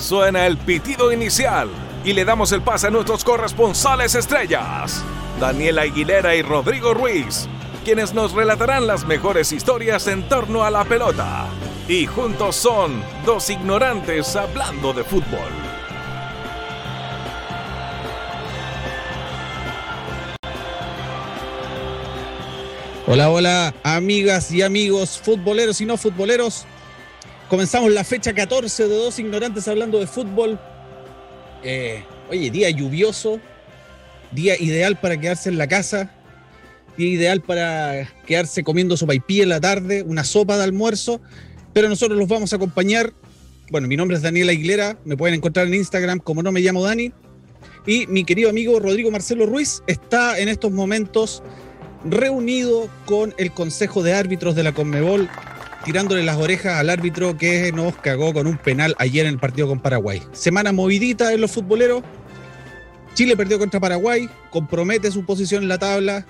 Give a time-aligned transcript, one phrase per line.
[0.00, 1.70] Suena el pitido inicial
[2.04, 5.02] y le damos el pase a nuestros corresponsales estrellas,
[5.40, 7.48] Daniela Aguilera y Rodrigo Ruiz,
[7.84, 11.46] quienes nos relatarán las mejores historias en torno a la pelota.
[11.88, 15.52] Y juntos son dos ignorantes hablando de fútbol.
[23.06, 26.66] Hola, hola, amigas y amigos, futboleros y no futboleros.
[27.52, 30.58] Comenzamos la fecha 14 de Dos Ignorantes hablando de fútbol.
[31.62, 33.40] Eh, oye, día lluvioso,
[34.30, 36.10] día ideal para quedarse en la casa,
[36.96, 41.20] día ideal para quedarse comiendo sopa y en la tarde, una sopa de almuerzo,
[41.74, 43.12] pero nosotros los vamos a acompañar.
[43.70, 46.82] Bueno, mi nombre es Daniela Aguilera, me pueden encontrar en Instagram como no me llamo
[46.82, 47.12] Dani.
[47.86, 51.42] Y mi querido amigo Rodrigo Marcelo Ruiz está en estos momentos
[52.02, 55.28] reunido con el Consejo de Árbitros de la Conmebol
[55.84, 59.68] tirándole las orejas al árbitro que nos cagó con un penal ayer en el partido
[59.68, 60.22] con Paraguay.
[60.32, 62.02] Semana movidita en los futboleros.
[63.14, 66.24] Chile perdió contra Paraguay, compromete su posición en la tabla.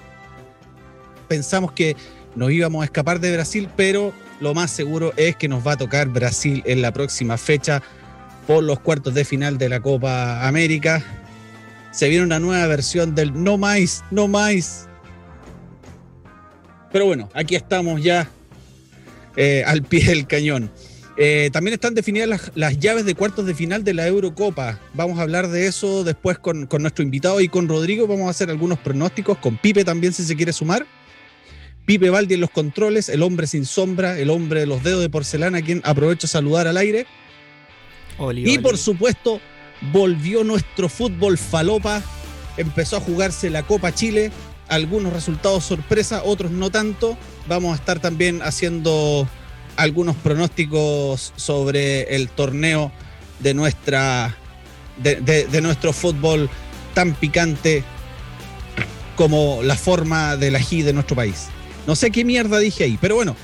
[1.28, 1.96] Pensamos que
[2.34, 5.76] nos íbamos a escapar de Brasil, pero lo más seguro es que nos va a
[5.76, 7.82] tocar Brasil en la próxima fecha
[8.46, 11.02] por los cuartos de final de la Copa América.
[11.92, 14.88] Se viene una nueva versión del no más, no más.
[16.90, 18.28] Pero bueno, aquí estamos ya
[19.36, 20.70] eh, al pie del cañón.
[21.16, 24.78] Eh, también están definidas las, llaves de cuartos de final de la Eurocopa.
[24.94, 28.06] Vamos a hablar de eso después con, nuestro invitado y con Rodrigo.
[28.06, 30.86] Vamos a hacer algunos pronósticos, con Pipe también si se quiere sumar.
[31.84, 35.10] Pipe Valdi en los controles, el hombre sin sombra, el hombre de los dedos de
[35.10, 37.06] porcelana, a quien aprovecho a saludar al aire.
[38.36, 39.40] y por supuesto,
[39.92, 42.02] volvió nuestro fútbol falopa.
[42.56, 44.30] Empezó a jugarse la Copa Chile.
[44.72, 49.28] Algunos resultados sorpresa, otros no tanto vamos a estar también haciendo
[49.76, 52.90] algunos pronósticos sobre el torneo
[53.40, 54.34] de nuestra
[54.96, 56.48] de, nuestro fútbol
[56.94, 57.84] tan picante
[59.14, 61.48] como la forma del ají de nuestro país.
[61.86, 63.36] No sé qué mierda dije ahí, pero bueno,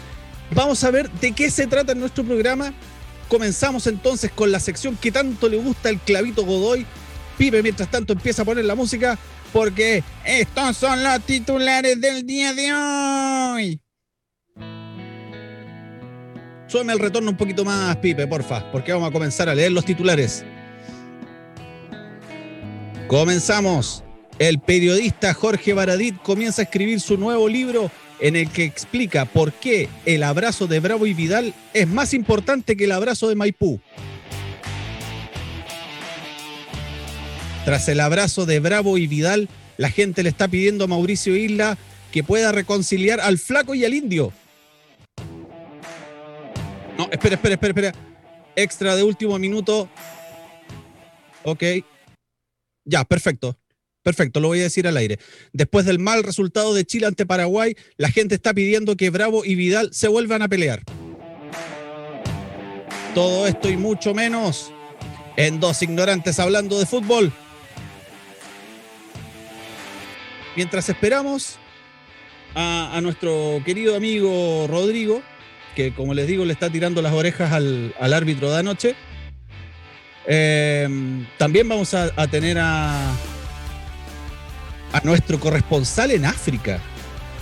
[0.54, 2.72] vamos a ver de qué se trata en nuestro programa.
[3.28, 6.86] Comenzamos entonces con la sección que tanto le gusta el clavito Godoy.
[7.36, 9.18] Pipe, mientras tanto, empieza a poner la música
[9.52, 13.80] porque estos son los titulares del día de hoy.
[16.66, 19.84] Súbeme el retorno un poquito más, Pipe, porfa, porque vamos a comenzar a leer los
[19.84, 20.44] titulares.
[23.06, 24.04] Comenzamos.
[24.38, 29.52] El periodista Jorge Baradit comienza a escribir su nuevo libro en el que explica por
[29.52, 33.80] qué el abrazo de Bravo y Vidal es más importante que el abrazo de Maipú.
[37.68, 39.46] Tras el abrazo de Bravo y Vidal,
[39.76, 41.76] la gente le está pidiendo a Mauricio Isla
[42.10, 44.32] que pueda reconciliar al flaco y al indio.
[46.96, 47.92] No, espera, espera, espera, espera.
[48.56, 49.90] Extra de último minuto.
[51.42, 51.62] Ok.
[52.86, 53.58] Ya, perfecto.
[54.02, 55.18] Perfecto, lo voy a decir al aire.
[55.52, 59.56] Después del mal resultado de Chile ante Paraguay, la gente está pidiendo que Bravo y
[59.56, 60.84] Vidal se vuelvan a pelear.
[63.14, 64.72] Todo esto y mucho menos
[65.36, 67.30] en dos ignorantes hablando de fútbol.
[70.58, 71.56] Mientras esperamos
[72.56, 75.22] a, a nuestro querido amigo Rodrigo,
[75.76, 78.96] que como les digo le está tirando las orejas al, árbitro de anoche.
[80.26, 83.12] Em, también vamos a, tener a,
[84.92, 86.80] a nuestro corresponsal en África.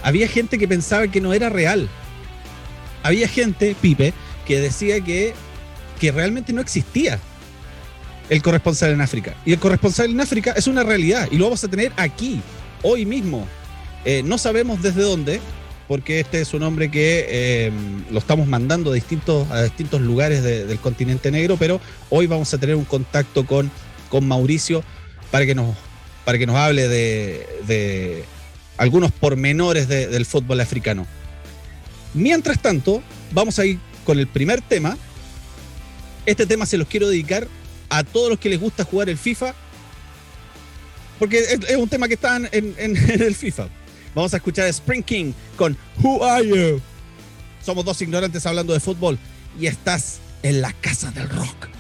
[0.03, 1.89] Había gente que pensaba que no era real.
[3.03, 4.13] Había gente, Pipe,
[4.47, 5.33] que decía que,
[5.99, 7.19] que realmente no existía
[8.29, 9.35] el corresponsal en África.
[9.47, 12.43] Y el corresponsal en África es una realidad y lo vamos a tener aquí,
[12.83, 13.47] hoy mismo.
[14.05, 15.41] Eh, no sabemos desde dónde,
[15.89, 17.73] porque este es un hombre que eh,
[18.11, 19.47] lo estamos mandando a distintos,
[20.01, 23.71] lugares del continente negro, pero hoy vamos a tener un contacto con,
[24.23, 24.83] Mauricio
[25.31, 28.25] para que nos hable de,
[28.79, 31.07] algunos pormenores del fútbol africano.
[32.15, 33.03] Mientras tanto,
[33.33, 34.97] vamos a ir con el primer tema.
[36.25, 37.47] Este tema se los quiero dedicar
[37.91, 39.55] a todos los que les gusta jugar el FIFA,
[41.19, 43.69] porque es, un tema que está en el FIFA.
[44.17, 46.81] Vamos a escuchar Spring King con Who Are You?
[47.63, 49.19] Somos dos ignorantes hablando de fútbol
[49.61, 51.76] y estás en la casa del rock.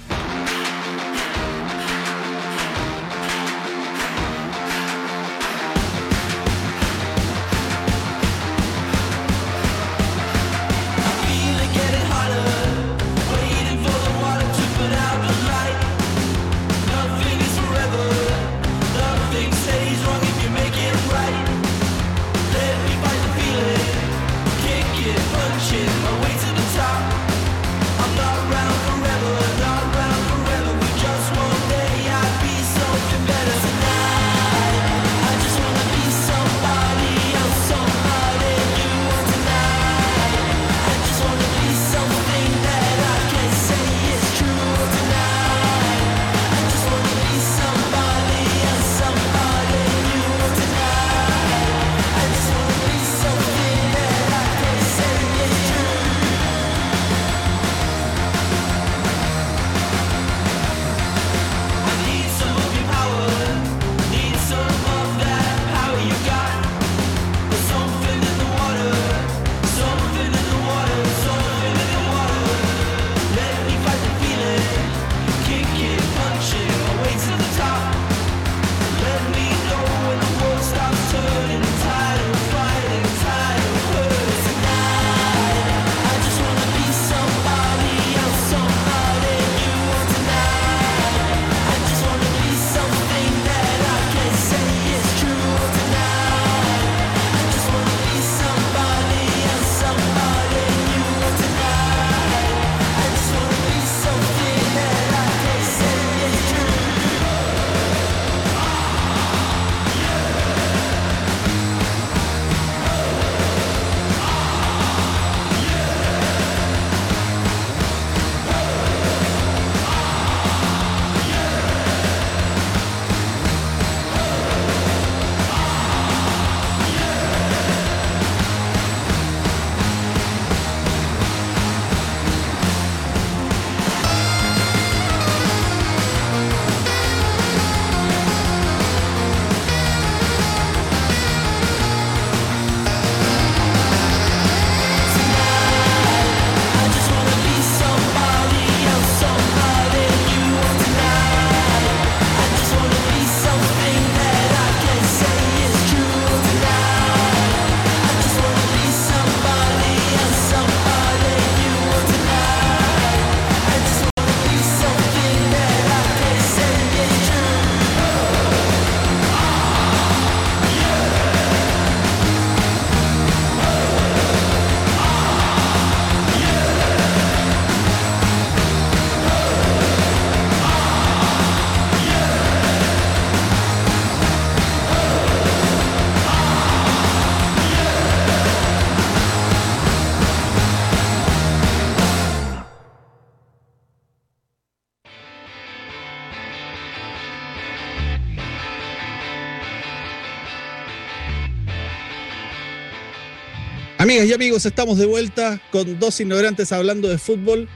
[204.16, 207.68] Amigas y amigos, estamos de vuelta con dos ignorantes hablando de fútbol.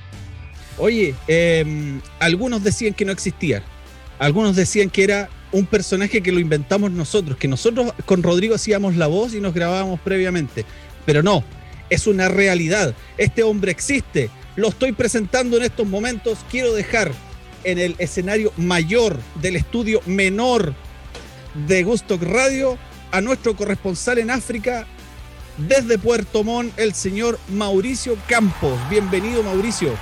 [0.78, 3.62] Oye, em, algunos decían que no existía.
[4.18, 8.96] Algunos decían que era un personaje que lo inventamos nosotros, que nosotros con Rodrigo hacíamos
[8.96, 10.64] la voz y nos grabábamos previamente.
[11.04, 11.44] Pero no,
[11.90, 12.94] es una realidad.
[13.18, 14.30] Este hombre existe.
[14.56, 16.38] Lo estoy presentando en estos momentos.
[16.50, 17.12] Quiero dejar
[17.64, 20.72] en el escenario mayor del estudio menor
[21.68, 22.78] de Gusto Radio
[23.12, 24.86] a nuestro corresponsal en África,
[25.68, 28.78] desde Puerto Montt, el señor Mauricio Campos.
[28.88, 29.94] Bienvenido, Mauricio.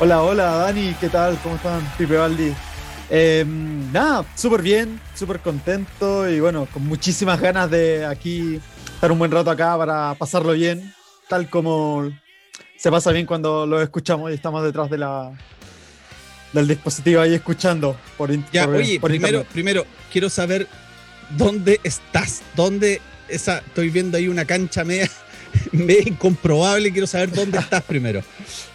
[0.00, 1.38] Hola, hola, Dani, ¿qué tal?
[1.42, 1.80] ¿Cómo están?
[1.98, 2.52] Pipe Valdi.
[3.10, 3.44] Eh,
[3.92, 8.60] nada, súper bien, súper contento y bueno, con muchísimas ganas de aquí
[8.94, 10.94] estar un buen rato acá para pasarlo bien,
[11.28, 12.10] tal como
[12.76, 15.32] se pasa bien cuando lo escuchamos y estamos detrás de la,
[16.52, 20.68] del dispositivo ahí escuchando por, ya, oye, primero, primero quiero saber
[21.30, 25.10] dónde estás, dónde esa, estoy viendo ahí una cancha media,
[25.72, 28.22] media incomprobable, quiero saber dónde estás primero.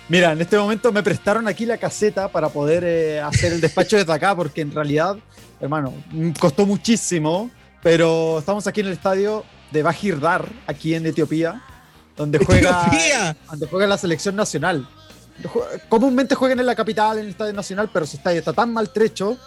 [0.10, 3.98] Mira, en este momento me prestaron aquí la caseta para poder eh, hacer el despacho
[3.98, 5.17] desde acá, porque en realidad,
[5.62, 5.93] hermano,
[6.39, 7.50] costó muchísimo,
[7.81, 11.62] pero estamos aquí en el estadio de Bajir Dar, aquí en Etiopía,
[12.17, 14.88] donde juega, donde juega la selección nacional.
[15.89, 19.38] Comúnmente juegan en la capital, en el estadio nacional, pero su estadio está tan maltrecho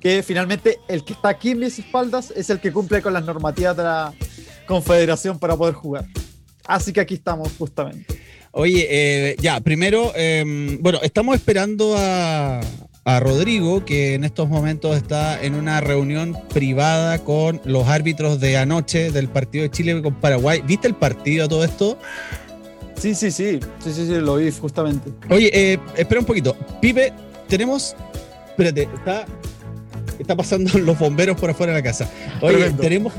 [0.00, 3.24] que finalmente el que está aquí en mis espaldas es el que cumple con las
[3.24, 4.12] normativas de la
[4.66, 6.06] confederación para poder jugar.
[6.66, 8.18] Así que aquí estamos justamente.
[8.52, 12.60] Oye, eh, ya, primero, em, bueno, estamos esperando a,
[13.04, 18.56] a Rodrigo, que en estos momentos está en una reunión privada con los árbitros de
[18.56, 20.62] anoche del partido de Chile con Paraguay.
[20.64, 21.98] ¿Viste el partido todo esto?
[22.96, 25.10] Sí, sí, sí, sí, sí, sí, lo vi justamente.
[25.28, 26.56] Oye, eh, espera un poquito.
[26.80, 27.12] Pipe,
[27.48, 27.94] tenemos.
[28.48, 29.26] Espérate, está,
[30.18, 32.08] está pasando los bomberos por afuera de la casa.
[32.40, 33.12] Oye, tenemos,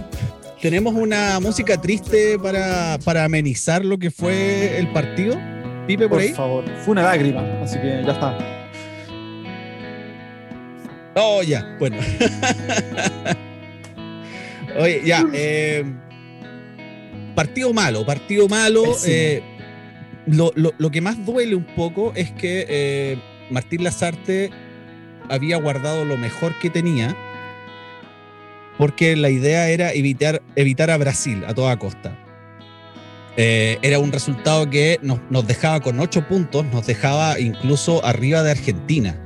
[0.65, 5.39] tenemos una música triste para, para amenizar lo que fue el partido.
[5.86, 6.29] Pipe, por, ahí.
[6.29, 8.36] Por favor, fue una lágrima, así que ya está.
[11.17, 11.98] Oh, ya, bueno.
[14.79, 15.24] Oye, ya.
[15.34, 15.86] Eh,
[17.36, 18.86] partido malo, partido malo.
[19.05, 19.43] Eh,
[20.25, 23.19] lo, lo, lo, que más duele un poco es que eh,
[23.51, 24.50] Martín Lazarte
[25.29, 27.15] había guardado lo mejor que tenía
[28.77, 32.17] porque la idea era evitar, evitar a Brasil a toda costa.
[33.38, 38.44] Eh, era un resultado que nos, nos, dejaba con ocho puntos, nos dejaba incluso arriba
[38.44, 39.20] de Argentina,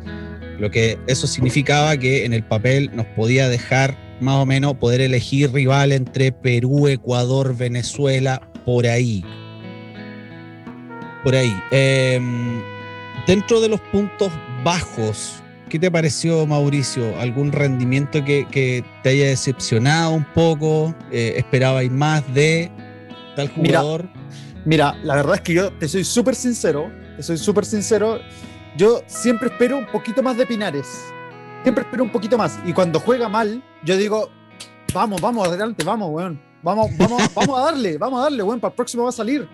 [0.60, 5.00] lo que eso significaba que en el papel nos podía dejar más o menos poder
[5.00, 9.24] elegir rival entre Perú, Ecuador, Venezuela, por ahí.
[11.24, 11.56] Por ahí.
[11.72, 12.20] Eh,
[13.26, 14.32] dentro de los puntos
[14.64, 17.16] bajos ¿Qué te pareció, Mauricio?
[17.20, 20.96] ¿Algún rendimiento que, que te haya decepcionado un poco?
[21.12, 22.72] Eh, ¿Esperabais más de
[23.36, 24.10] tal jugador?
[24.66, 28.20] Mira, mira, la verdad es que yo te soy súper sincero, te soy súper sincero.
[28.78, 30.88] Yo siempre espero un poquito más de Pinares.
[31.62, 32.58] Siempre espero un poquito más.
[32.66, 34.32] Y cuando juega mal, yo digo,
[34.92, 36.42] vamos, vamos, adelante, vamos, weón.
[36.64, 39.48] Vamos, vamos, vamos a darle, vamos a darle, weón, para el próximo va a salir.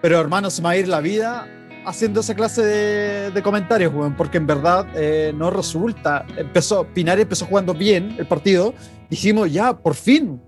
[0.00, 1.46] Pero hermano, se me va a ir la vida
[1.86, 6.26] haciendo esa clase de, de comentarios, porque en verdad eh, no resulta.
[6.36, 8.74] Empezó, Pinares empezó jugando bien el partido,
[9.08, 10.40] dijimos ya, por fin,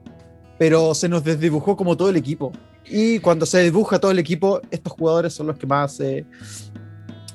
[0.58, 2.50] pero se nos desdibujó como todo el equipo.
[2.84, 6.26] Y cuando se dibuja todo el equipo, estos jugadores son los que más eh,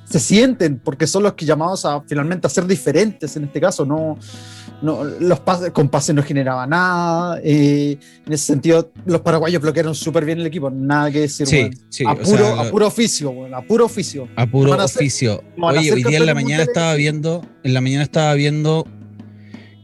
[0.04, 3.86] se sienten, porque son los que llamamos a finalmente a ser diferentes en este caso,
[3.86, 4.18] no,
[4.84, 9.96] no los pases, con pases no generaba nada, eh, en ese sentido los paraguayos bloquearon
[9.96, 13.32] súper bien el equipo, nada que decir, sí, sí, a, puro, sea, a, puro, oficio,
[13.32, 14.28] bueno, a puro oficio.
[14.36, 15.44] A puro oficio.
[15.62, 18.86] Oye, hoy día en la mañana estaba viendo, en la mañana estaba viendo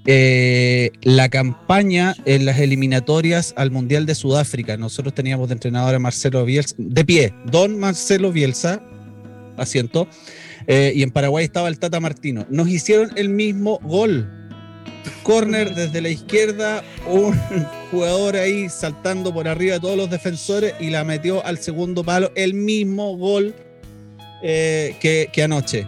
[0.06, 4.76] eh, la campaña en las eliminatorias al Mundial de Sudáfrica.
[4.76, 8.82] Nosotros teníamos de entrenador a Marcelo Bielsa, de pie, don Marcelo Bielsa,
[9.58, 10.08] asiento,
[10.68, 12.46] eh, y en Paraguay estaba el Tata Martino.
[12.50, 14.39] Nos hicieron el mismo gol.
[15.24, 17.36] Corner desde la izquierda, un
[17.92, 22.32] jugador ahí saltando por arriba de todos los defensores y la metió al segundo palo,
[22.36, 23.54] el mismo gol
[24.42, 25.86] eh, que, que, anoche.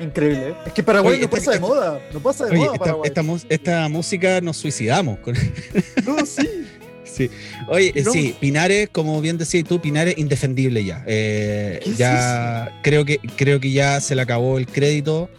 [0.00, 0.48] Increíble.
[0.50, 0.54] ¿eh?
[0.66, 2.00] Es que Paraguay oye, no pasa de moda.
[2.12, 2.72] No pasa de oye, moda.
[2.72, 3.10] Esta, Paraguay.
[3.10, 5.18] Esta, esta, música nos suicidamos.
[6.06, 6.66] No, sí.
[7.04, 7.30] Sí.
[7.68, 8.12] Oye, no.
[8.12, 11.02] sí, Pinares, como bien decías tú, Pinares indefendible ya.
[11.06, 15.30] Eh, ya es creo que creo que ya se le acabó el crédito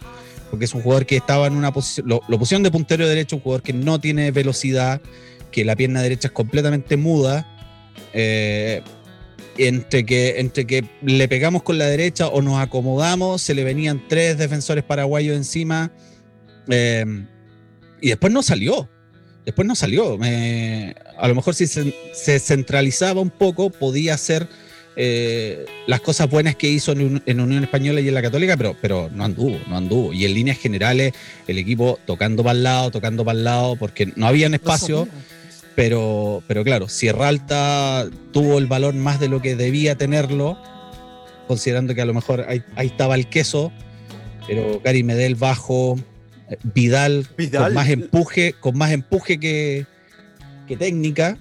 [0.50, 3.36] porque es un jugador que estaba en una posición, lo, lo pusieron de puntero derecho,
[3.36, 5.00] un jugador que no tiene velocidad,
[5.50, 7.46] que la pierna derecha es completamente muda.
[8.12, 8.82] Eh,
[9.58, 14.06] entre que, entre que le pegamos con la derecha o nos acomodamos, se le venían
[14.08, 15.90] tres defensores paraguayos encima
[16.68, 17.04] eh,
[18.00, 18.88] y después no salió.
[19.44, 20.18] después no salió.
[21.18, 24.48] a lo mejor si se, centralizaba un poco, podía hacer
[25.00, 29.08] eh, las cosas buenas que hizo en, Unión Española y en la Católica, pero, pero
[29.14, 30.12] no anduvo, no anduvo.
[30.12, 31.12] Y en líneas generales,
[31.46, 35.06] el equipo tocando para el lado, tocando para el lado, porque no había espacio.
[35.76, 40.58] pero, pero claro, Sierra Alta tuvo el valor más de lo que debía tenerlo,
[41.46, 43.70] considerando que a lo mejor ahí, estaba el queso,
[44.48, 45.96] pero Gary Medel bajo,
[46.74, 49.86] Vidal, con más empuje, con más empuje que,
[50.76, 51.38] técnica.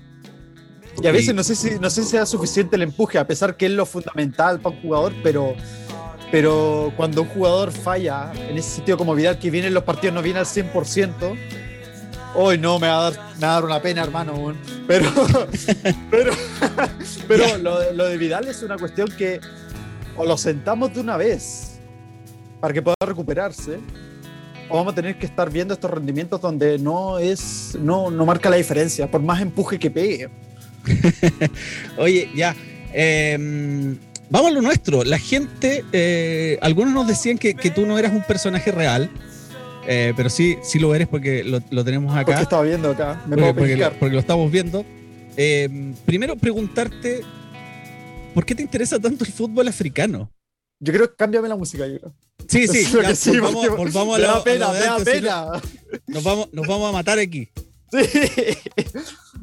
[1.02, 3.56] Y a veces no sé si no sé si sea suficiente el empuje, a pesar
[3.56, 5.56] que es lo fundamental para un jugador, pero,
[6.32, 10.16] pero cuando un jugador falla, en ese sentido como Vidal, que viene en los partidos
[10.16, 11.38] no viene al 100%,
[12.36, 14.56] hoy no me va a dar, una pena, hermano.
[14.88, 15.12] Pero,
[16.10, 16.32] pero,
[17.28, 19.42] pero lo, lo de Vidal es una cuestión que
[20.16, 21.78] o lo sentamos de una vez
[22.62, 23.80] para que pueda recuperarse
[24.70, 28.50] o vamos a tener que estar viendo estos rendimientos donde no es, no, no marca
[28.50, 30.30] la diferencia, por más empuje que pegue.
[31.98, 32.56] Oye, ya.
[32.94, 33.98] Em,
[34.30, 35.04] vamos a lo nuestro.
[35.04, 39.10] La gente, eh, algunos nos decían que, tú no eras un personaje real.
[39.90, 42.26] Eh, pero sí, sí lo eres porque lo, tenemos acá.
[42.26, 44.86] Porque estaba viendo acá, me porque, porque, lo, estamos viendo.
[45.38, 47.22] Em, primero preguntarte,
[48.34, 50.30] ¿por qué te interesa tanto el fútbol africano?
[50.80, 52.14] Yo creo que cámbiame la música, yo creo.
[52.48, 54.28] Sí, sí, sí volvamos, volvamos a la.
[54.28, 55.46] da pena, me da pena.
[56.08, 57.50] nos, vamos, nos vamos a matar aquí.
[57.90, 58.02] Sí.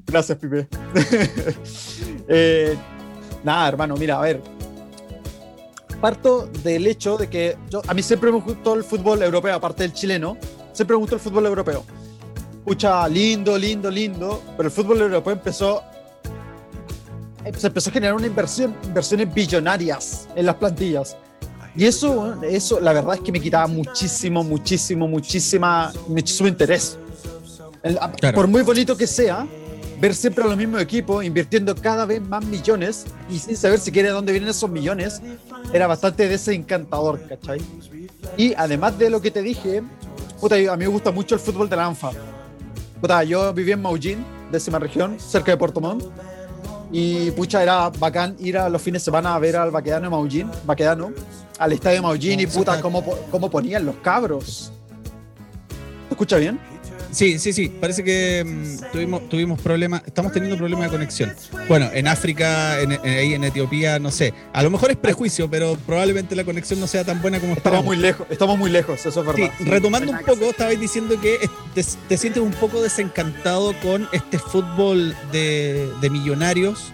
[0.06, 0.68] Gracias, Pipe.
[2.28, 2.76] eh,
[3.42, 4.40] nada, hermano, mira, a ver.
[6.00, 9.84] Parto del hecho de que yo, a mí siempre me gustó el fútbol europeo, aparte
[9.84, 10.36] del chileno,
[10.72, 11.84] siempre me gustó el fútbol europeo.
[12.58, 15.82] Escucha, lindo, lindo, lindo, pero el fútbol europeo empezó
[17.56, 21.16] se empezó a generar una inversión, inversiones billonarias en las plantillas.
[21.76, 26.96] Y eso, eso, la verdad es que me quitaba muchísimo, muchísimo, muchísima, muchísimo interés.
[28.34, 29.46] Por muy bonito que sea,
[30.00, 34.08] ver siempre a los mismos equipos invirtiendo cada vez más millones y sin saber siquiera
[34.08, 35.20] de dónde vienen esos millones,
[35.72, 37.60] era bastante desencantador, ¿cachai?
[38.36, 39.82] Y además de lo que te dije,
[40.40, 42.10] puta, a mí me gusta mucho el fútbol de la ANFA.
[43.00, 46.04] Puta, yo viví en Maullín, décima región, cerca de Puerto Montt
[46.96, 50.10] y pucha, era bacán ir a los fines de semana a ver al Baquedano de
[50.10, 51.10] Maullín, Baquedano,
[51.58, 54.72] al estadio de Maullín y puta, cómo, cómo ponían los cabros.
[56.08, 56.60] ¿Te escucha bien?
[57.14, 57.68] Sí, sí, sí.
[57.68, 61.32] Parece que mm, tuvimos, tuvimos problemas, estamos teniendo problemas de conexión.
[61.68, 64.34] Bueno, en África, en, ahí en Etiopía, no sé.
[64.52, 67.84] A lo mejor es prejuicio, pero probablemente la conexión no sea tan buena como estamos
[67.84, 68.26] muy lejos.
[68.30, 69.52] Estamos muy lejos, eso es verdad.
[69.58, 75.14] Sí, retomando un poco, estabais diciendo que te, sientes un poco desencantado con este fútbol
[75.32, 76.92] de, millonarios.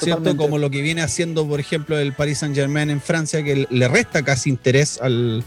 [0.00, 0.36] ¿Cierto?
[0.36, 3.88] Como lo que viene haciendo, por ejemplo, el Paris Saint Germain en Francia, que le
[3.88, 5.42] resta casi interés al,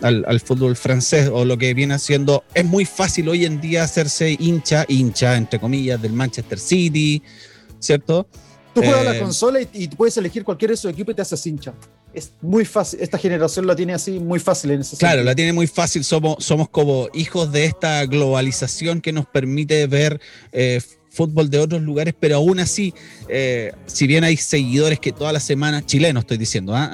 [0.00, 2.44] al, fútbol francés o lo que viene haciendo.
[2.54, 7.22] Es muy fácil hoy en día hacerse hincha, hincha, entre comillas, del Manchester City,
[7.78, 8.26] ¿cierto?
[8.74, 11.46] Tú juegas la eh, consola y, puedes elegir cualquier de esos equipos y te haces
[11.46, 11.72] hincha.
[12.12, 13.00] Es muy fácil.
[13.00, 16.04] Esta generación la tiene así muy fácil en ese Claro, la tiene muy fácil.
[16.04, 20.20] Somos, somos como hijos de esta globalización que nos permite ver
[20.52, 22.92] eh, fútbol de otros lugares, pero aún así,
[23.28, 26.90] eh, si bien hay seguidores que toda la semana, chilenos estoy diciendo, ¿ah?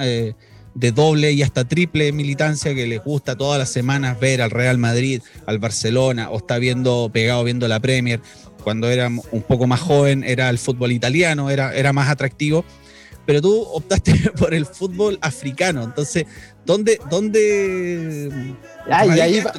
[0.80, 4.78] De doble y hasta triple militancia que les gusta todas las semanas ver al Real
[4.78, 8.20] Madrid, al Barcelona, o está viendo, pegado viendo la Premier.
[8.64, 12.64] Cuando era un poco más joven era el fútbol italiano, era, era más atractivo.
[13.26, 15.84] Pero tú optaste por el fútbol africano.
[15.84, 16.24] Entonces,
[16.64, 18.54] ¿dónde, dónde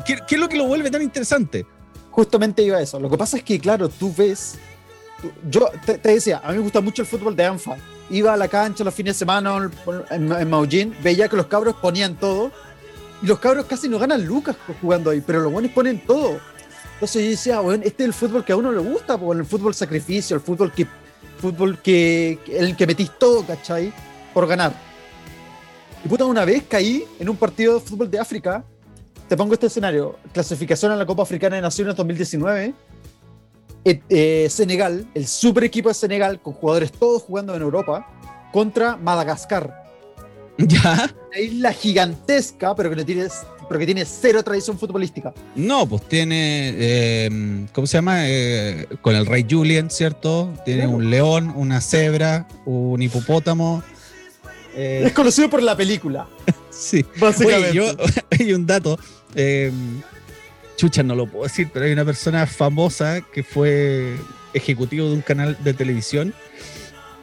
[0.05, 1.65] ¿Qué, es lo que lo vuelve tan interesante?
[2.09, 2.99] Justamente iba a eso.
[2.99, 4.55] Lo que pasa es que, claro, tú ves.
[5.49, 7.77] yo te, te, decía, a mí me gusta mucho el fútbol de ANFA
[8.11, 9.71] iba a la cancha los fines de semana
[10.11, 12.51] en, en Maullín, veía que los cabros ponían todo
[13.21, 16.39] y los cabros casi no ganan lucas jugando ahí, pero los buenos ponen todo.
[16.93, 19.73] Entonces yo decía, bueno, este es el fútbol que a uno le gusta, el fútbol
[19.73, 20.87] sacrificio, el fútbol que,
[21.39, 23.93] fútbol que, el que metís todo, ¿cachai?
[24.33, 24.73] Por ganar.
[26.03, 28.63] Y puta, una vez caí en un partido de fútbol de África,
[29.27, 32.73] te pongo este escenario, clasificación a la Copa Africana de Naciones 2019,
[33.83, 38.07] eh, eh, Senegal, el super equipo de Senegal, con jugadores todos jugando en Europa,
[38.53, 39.83] contra Madagascar.
[40.57, 41.11] ¿Ya?
[41.29, 43.27] Una isla gigantesca, pero que, no tiene,
[43.67, 45.33] pero que tiene cero tradición futbolística.
[45.55, 48.23] No, pues tiene, eh, ¿cómo se llama?
[49.01, 50.53] con el rey Julien, ¿cierto?
[50.63, 53.81] Tiene un león, una cebra, un hipopótamo.
[54.75, 56.27] Es conocido por la película.
[56.69, 57.03] sí.
[57.19, 57.73] Básicamente.
[57.73, 57.85] yo,
[58.29, 58.99] hay un dato
[60.81, 64.15] chucha, no lo puedo decir, pero hay una persona famosa que fue
[64.53, 66.33] ejecutivo de un canal de televisión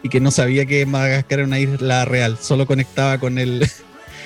[0.04, 3.68] y que no sabía que Madagascar era una isla real, solo conectaba con el...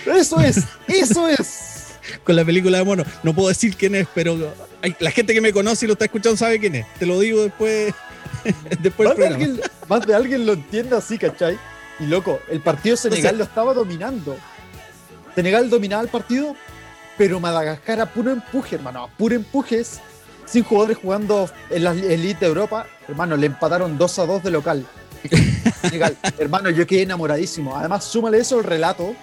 [0.05, 1.95] Eso es, eso es.
[2.25, 3.05] con la película de mono.
[3.23, 6.05] No puedo decir quién es, pero hay- la gente que me conoce y lo está
[6.05, 6.87] escuchando sabe quién es.
[6.99, 7.95] Te lo digo después,
[8.81, 11.59] después Más de, alguien, más de alguien lo entiende así, ¿cachai?
[12.01, 14.37] Y loco, el partido Senegal sea- lo estaba dominando.
[15.35, 16.55] Senegal dominaba el partido,
[17.19, 20.01] pero Madagascar a puro empuje, hermano, a puro empujes,
[20.47, 24.51] sin jugadores jugando en la elite de Europa, hermano, le empataron 2 a 2 de
[24.51, 24.87] local.
[26.39, 27.77] Hermano, yo quedé enamoradísimo.
[27.77, 29.15] Además, súmale eso el relato.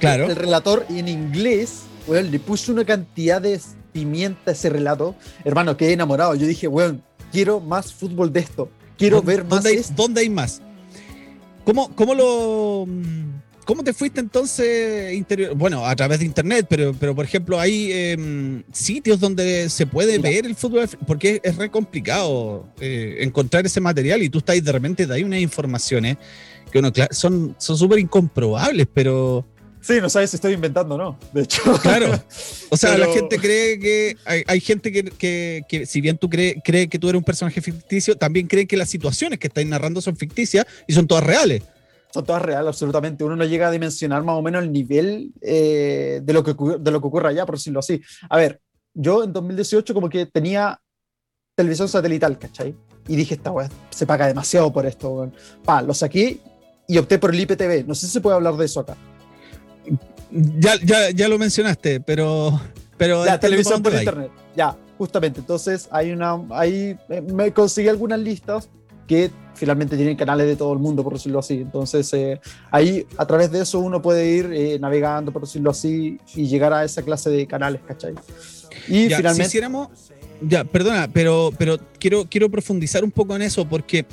[0.00, 0.26] Claro.
[0.26, 3.60] El relator en inglés, weón, le puso una cantidad de
[3.92, 5.14] pimienta a ese relato.
[5.44, 6.34] Hermano, quedé enamorado.
[6.34, 8.70] Yo dije, weón, quiero más fútbol de esto.
[8.96, 9.92] Quiero ¿Dónde- ver más ¿Dónde hay, esto.
[9.96, 10.62] dónde hay más?
[11.64, 12.86] ¿Cómo, cómo lo.
[13.68, 15.54] ¿Cómo te fuiste entonces interior?
[15.54, 20.16] Bueno, a través de internet, pero, pero por ejemplo, hay em, sitios donde se puede
[20.16, 20.30] Mira.
[20.30, 24.72] ver el fútbol, porque es, re complicado eh, encontrar ese material y tú estás de
[24.72, 26.16] repente de ahí unas informaciones
[26.72, 29.46] que uno, cla- son son súper incomprobables, pero
[29.82, 31.18] Sí, no sabes si estoy inventando o no.
[31.34, 32.18] De hecho, claro.
[32.70, 36.30] O sea, la gente cree que hay, hay gente que, que- que si bien tú
[36.30, 39.66] cree, cree que tú eres un personaje ficticio, también creen que las situaciones que estáis
[39.66, 41.62] narrando son ficticias y son todas reales.
[42.12, 43.24] Son todas reales, absolutamente.
[43.24, 46.90] Uno no llega a dimensionar más o menos el nivel eh, de, lo que, de
[46.90, 48.00] lo que ocurre allá, por decirlo así.
[48.28, 48.60] A ver,
[48.94, 50.80] yo en 2018 como que tenía
[51.54, 52.74] televisión satelital, ¿cachai?
[53.06, 55.34] Y dije, esta weá se paga demasiado por esto, weón.
[55.64, 56.40] Pa, lo saqué
[56.86, 57.86] y opté por el IPTV.
[57.86, 58.96] No sé si se puede hablar de eso acá.
[60.30, 62.60] Ya, ya, ya lo mencionaste, pero.
[62.96, 64.30] pero Ya, entiendo televisión por internet.
[64.56, 65.40] Ya, justamente.
[65.40, 66.38] Entonces, hay una.
[66.50, 68.68] Ahí eh, me conseguí algunas listas
[69.08, 71.54] que finalmente tienen canales de todo el mundo, por decirlo así.
[71.54, 72.40] Entonces, eh,
[72.70, 76.72] ahí a través de eso uno puede ir eh, navegando, por decirlo así, y llegar
[76.72, 78.14] a esa clase de canales, ¿cachai?
[78.86, 79.46] Y Ya, si finalmente.
[79.48, 79.88] hiciéramos.
[80.40, 84.06] Ya, perdona, pero, pero quiero, quiero profundizar un poco en eso porque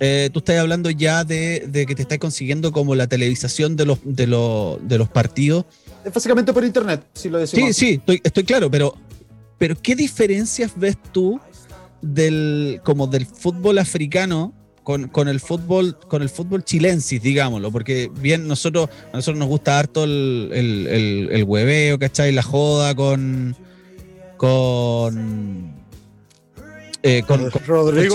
[0.00, 3.84] eh, tú estás hablando ya de, de que te estás consiguiendo como la televisación de
[3.84, 5.66] los, de los, de los partidos.
[6.04, 7.76] es básicamente por internet, si lo decimos.
[7.76, 8.94] Sí, sí, estoy, estoy claro, pero,
[9.58, 11.38] pero ¿qué diferencias ves tú
[12.02, 17.70] del, como del fútbol africano con, con el fútbol, con el fútbol chilensis, digámoslo?
[17.70, 22.32] Porque bien, nosotros, a nosotros nos gusta harto el, el, el, el hueveo, ¿cachai?
[22.32, 23.54] La joda con.
[24.36, 25.72] con.
[27.02, 28.14] eh, con, con- Rodrigo.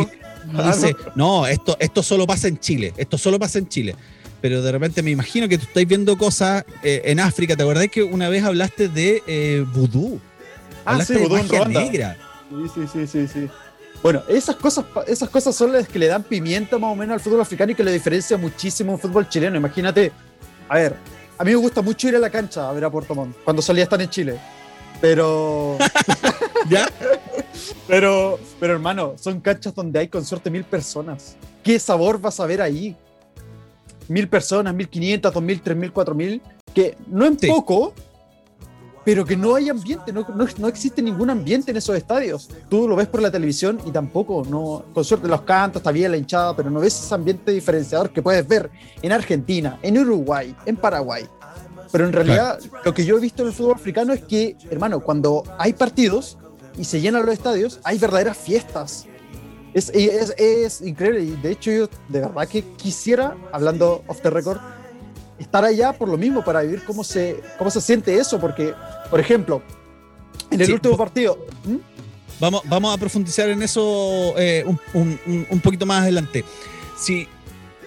[0.55, 3.95] con dice, no, esto, esto solo pasa en Chile, esto solo pasa en Chile.
[4.41, 7.55] Pero de repente me imagino que tú estás viendo cosas eh, en África.
[7.55, 10.19] ¿Te acordás que una vez hablaste de eh, vudú?
[10.85, 12.17] Ah, Hablaste sí, de vudú en magia negra.
[12.49, 13.47] Sí, sí, sí, sí, sí.
[14.03, 17.19] Bueno, esas cosas, esas cosas son las que le dan pimienta más o menos al
[17.21, 19.55] fútbol africano y que le diferencia muchísimo un fútbol chileno.
[19.55, 20.11] Imagínate,
[20.67, 20.97] a ver,
[21.37, 23.61] a mí me gusta mucho ir a la cancha a ver a Puerto Montt cuando
[23.61, 24.37] solía estar en Chile.
[24.99, 25.77] Pero,
[26.69, 26.87] ¿Ya?
[27.87, 31.37] pero, pero hermano, son canchas donde hay con suerte mil personas.
[31.63, 32.95] ¿Qué sabor vas a ver ahí?
[34.09, 36.41] Mil personas, mil quinientas, dos mil, tres mil, cuatro mil,
[36.73, 37.47] que no en Sí.
[37.47, 37.93] poco,
[39.05, 42.49] pero que no hay ambiente, no, no, no existe ningún ambiente en esos estadios.
[42.69, 46.11] Tú lo ves por la televisión y tampoco, no, con suerte los cantos, está bien
[46.11, 48.69] la hinchada, pero no ves ese ambiente diferenciador que puedes ver
[49.01, 51.25] en Argentina, en Uruguay, en Paraguay.
[51.91, 55.01] Pero en realidad, lo que yo he visto en el fútbol africano es que, hermano,
[55.01, 56.37] cuando hay partidos
[56.77, 59.05] y se llenan los estadios, hay verdaderas fiestas.
[59.73, 64.29] Es, es, es increíble y de hecho yo de verdad que quisiera, hablando off the
[64.29, 64.59] record,
[65.39, 68.73] estar allá por lo mismo para vivir cómo se, cómo se siente eso, porque,
[69.09, 69.61] por ejemplo,
[70.51, 71.77] en el Sí, último partido, ¿Mm?
[72.39, 75.19] Vamos, vamos a profundizar en eso eh, un-
[75.49, 76.43] un poquito más adelante.
[76.99, 77.27] Si,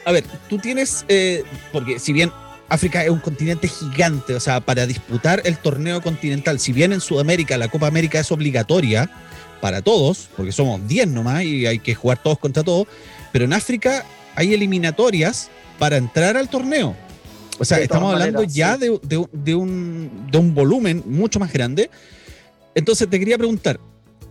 [0.04, 2.30] a ver, tú tienes, eh, porque si bien
[2.68, 7.00] África es un continente gigante, o sea, para disputar el torneo continental, si bien en
[7.00, 9.10] Sudamérica la Copa América es obligatoria
[9.60, 12.86] para todos, porque somos 10 nomás y hay que jugar todos contra todos,
[13.32, 14.04] pero en África
[14.36, 16.96] hay eliminatorias para entrar al torneo.
[17.58, 18.80] O sea, De estamos hablando maneras, ya sí.
[18.80, 21.90] de, de- de un, de un volumen mucho más grande.
[22.74, 23.80] Entonces te quería preguntar,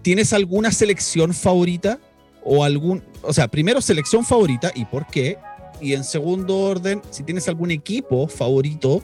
[0.01, 1.99] ¿tienes alguna selección favorita?
[2.43, 5.38] O algún, o sea, primero selección favorita y por qué.
[5.81, 9.01] Y en segundo orden, si tienes algún equipo favorito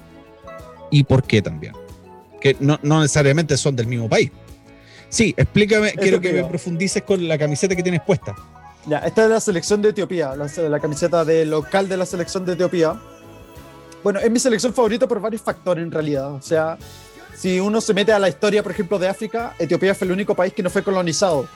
[0.91, 1.73] y por qué también.
[2.39, 4.31] Que no, no necesariamente son del mismo país.
[5.09, 8.35] Sí, explícame, quiero que me profundices con la camiseta que tienes puesta.
[8.87, 12.45] Ya, esta es la selección de Etiopía, la, la camiseta de local de la selección
[12.45, 12.99] de Etiopía.
[14.03, 16.33] Bueno, es mi selección favorita por varios factores en realidad.
[16.33, 16.77] O sea,
[17.35, 20.35] si uno se mete a la historia, por ejemplo, de África, Etiopía fue el único
[20.35, 21.47] país que no fue colonizado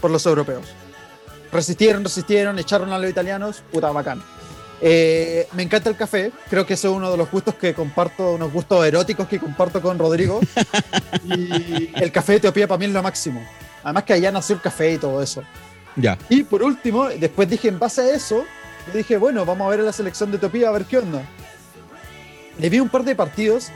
[0.00, 0.66] por los europeos.
[1.52, 4.22] Resistieron, resistieron, echaron a los italianos, puta bacán.
[4.82, 8.50] Eh, me encanta el café, creo que es uno de los gustos que comparto, unos
[8.50, 10.40] gustos eróticos que comparto con Rodrigo.
[11.24, 13.44] y el café de Etiopía para mí es lo máximo.
[13.82, 15.42] Además que allá nació el café y todo eso.
[15.96, 16.16] Ya.
[16.28, 18.44] Y por último, después dije, en base a eso,
[18.94, 21.22] dije, bueno, vamos a ver a la selección de Etiopía a ver qué onda.
[22.60, 23.68] Le vi un par de partidos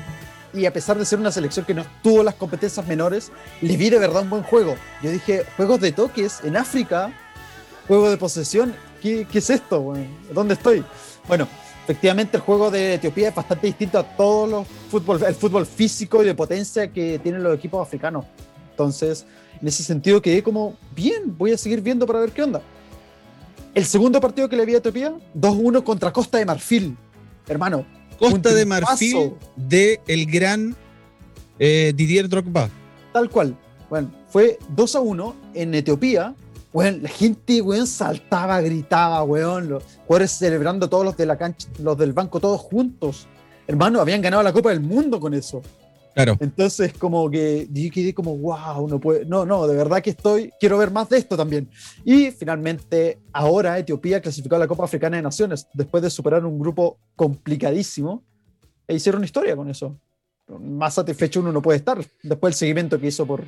[0.52, 3.88] y a pesar de ser una selección que no tuvo las competencias menores, le vi
[3.88, 4.76] de verdad un buen juego.
[5.02, 7.10] Yo dije, juegos de toques en África,
[7.88, 9.94] juego de posesión, ¿qué, qué es esto?
[10.34, 10.84] ¿Dónde estoy?
[11.26, 11.48] Bueno,
[11.84, 16.22] efectivamente el juego de Etiopía es bastante distinto a todos los fútbol, el fútbol físico
[16.22, 18.26] y de potencia que tienen los equipos africanos.
[18.72, 19.24] Entonces,
[19.62, 22.60] en ese sentido quedé como, bien, voy a seguir viendo para ver qué onda.
[23.74, 26.98] El segundo partido que le vi a Etiopía, 2-1 contra Costa de Marfil.
[27.48, 28.03] Hermano.
[28.18, 30.76] Costa de Marfil de el gran
[31.58, 32.68] eh, Didier Drogba.
[33.12, 33.56] Tal cual.
[33.90, 36.34] Bueno, fue 2 1 en Etiopía.
[36.72, 39.68] Bueno, la gente, weón, saltaba, gritaba, weón.
[39.68, 43.28] Los jugadores celebrando todos los de la cancha, los del banco, todos juntos.
[43.66, 45.62] Hermano, habían ganado la Copa del Mundo con eso.
[46.14, 46.36] Claro.
[46.40, 49.24] Entonces, como que yo quedé como, wow, no puede.
[49.24, 50.52] No, no, de verdad que estoy.
[50.60, 51.68] Quiero ver más de esto también.
[52.04, 56.58] Y finalmente, ahora Etiopía clasificó a la Copa Africana de Naciones después de superar un
[56.58, 58.22] grupo complicadísimo
[58.86, 59.98] e hicieron historia con eso.
[60.60, 63.44] Más satisfecho uno no puede estar después del seguimiento que hizo por,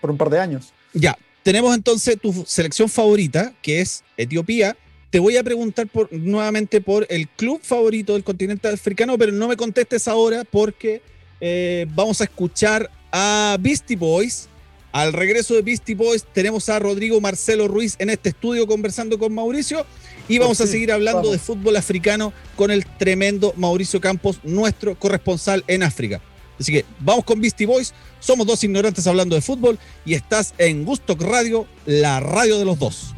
[0.00, 0.72] por un par de años.
[0.92, 4.76] Ya, tenemos entonces tu selección favorita, que es Etiopía.
[5.08, 9.48] Te voy a preguntar por, nuevamente por el club favorito del continente africano, pero no
[9.48, 11.02] me contestes ahora porque
[11.40, 14.48] eh, vamos a escuchar a Beastie Boys.
[14.92, 19.32] Al regreso de Beastie Boys tenemos a Rodrigo Marcelo Ruiz en este estudio conversando con
[19.32, 19.86] Mauricio
[20.28, 25.64] y vamos a seguir hablando de fútbol africano con el tremendo Mauricio Campos, nuestro corresponsal
[25.68, 26.20] en África.
[26.58, 30.84] Así que vamos con Beastie Boys, somos dos ignorantes hablando de fútbol y estás en
[30.84, 33.14] Gustock Radio, la radio de los dos.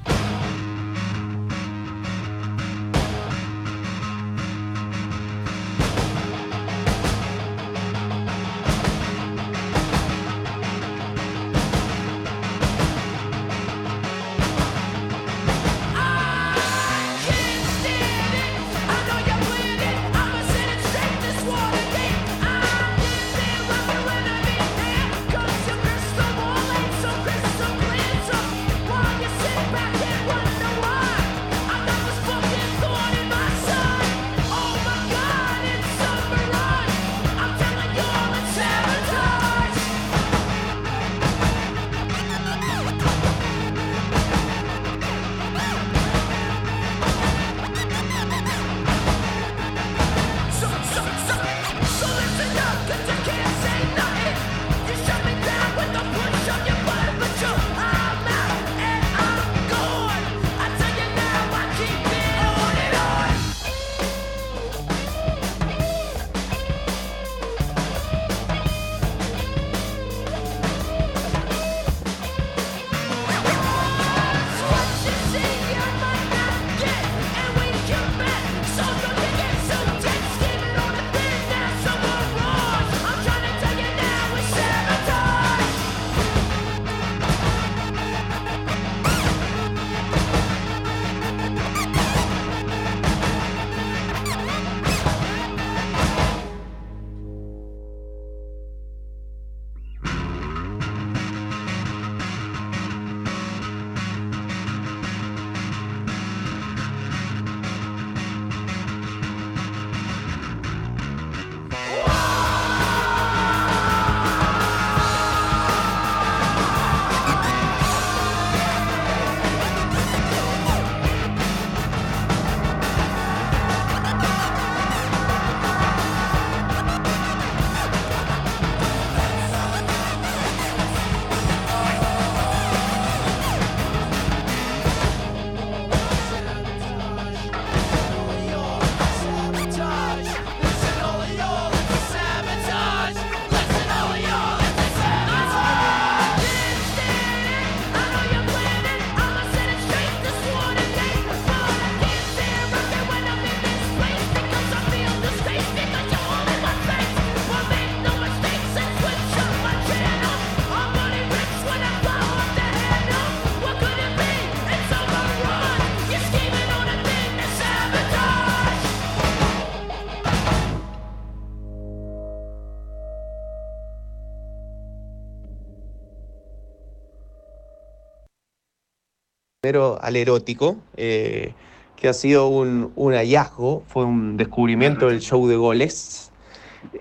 [180.01, 181.55] Al erótico, eh,
[181.97, 186.33] que ha sido un, hallazgo, fue un descubrimiento del show de goles.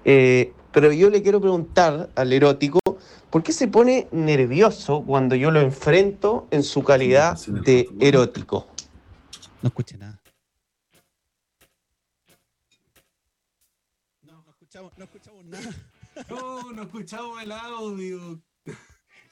[0.05, 2.79] Eh, pero yo le quiero preguntar al erótico,
[3.29, 8.67] ¿por qué se pone nervioso cuando yo lo enfrento en su calidad de erótico?
[9.61, 10.19] No escuché nada.
[14.23, 15.69] No, no escuchamos, no escuchamos nada.
[16.29, 18.41] No, no escuchamos el audio.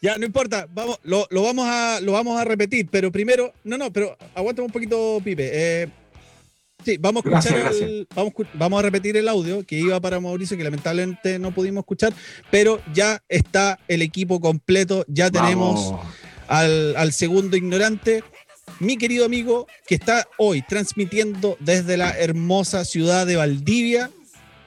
[0.02, 3.78] Ya, no importa, vamos, lo, lo vamos a, lo vamos a repetir, pero primero, no,
[3.78, 5.50] no, pero aguántame un poquito, Pipe.
[5.52, 5.88] Eh,
[6.86, 10.22] sí, vamos a escuchar Gracias, el- vamos, vamos a repetir el audio que iba para
[10.22, 12.14] Mauricio, que lamentablemente no pudimos escuchar,
[12.50, 15.94] pero ya está el equipo completo, ya tenemos
[16.48, 18.24] al, al segundo ignorante,
[18.80, 24.12] mi querido amigo, que está hoy transmitiendo desde la hermosa ciudad de Valdivia.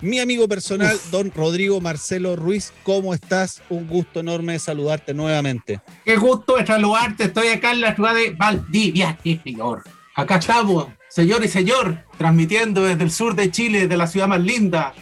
[0.02, 3.62] Mi amigo personal, don Rodrigo Marcelo Ruiz, ¿cómo estás?
[3.70, 5.80] Un gusto enorme de saludarte nuevamente.
[6.04, 7.24] Qué gusto de saludarte.
[7.24, 9.84] Estoy acá en la ciudad de Valdivia, señor.
[10.16, 14.40] Acá estamos, señor y señor, transmitiendo desde el sur de Chile, de la ciudad más
[14.40, 14.92] linda,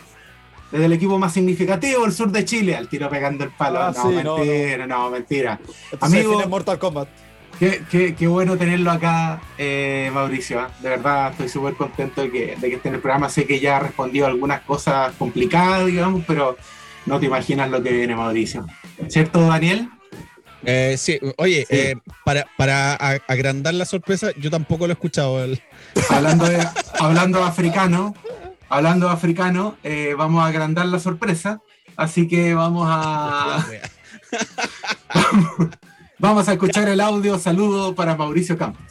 [0.70, 3.80] desde el equipo más significativo del sur de Chile, al tiro pegando el palo.
[3.80, 5.60] Ah, no, sí, no, mentira, no, mentira.
[5.90, 6.46] Esto Amigo.
[6.46, 7.08] Mortal Kombat.
[7.60, 10.58] Qué, qué- qué bueno tenerlo acá, eh, Mauricio.
[10.60, 10.70] ¿ah?
[10.80, 13.28] De verdad, estoy súper contento de que, de que esté en el programa.
[13.28, 16.56] Sé que ya ha respondido algunas cosas complicadas, digamos, pero
[17.04, 18.66] no te imaginas lo que viene, Mauricio.
[19.08, 19.90] ¿Cierto, Daniel?
[20.64, 21.76] Eh, sí, oye, Sí.
[21.76, 21.94] eh,
[22.24, 22.94] para, para
[23.28, 25.44] agrandar la sorpresa, yo tampoco lo he escuchado.
[25.44, 25.60] el-
[26.08, 26.66] Hablando de,
[26.98, 28.14] hablando africano,
[28.70, 31.60] hablando africano, eh, vamos a agrandar la sorpresa.
[31.96, 33.66] Así que vamos a,
[36.20, 37.38] vamos a escuchar el audio.
[37.38, 38.84] Saludo para Mauricio Campos.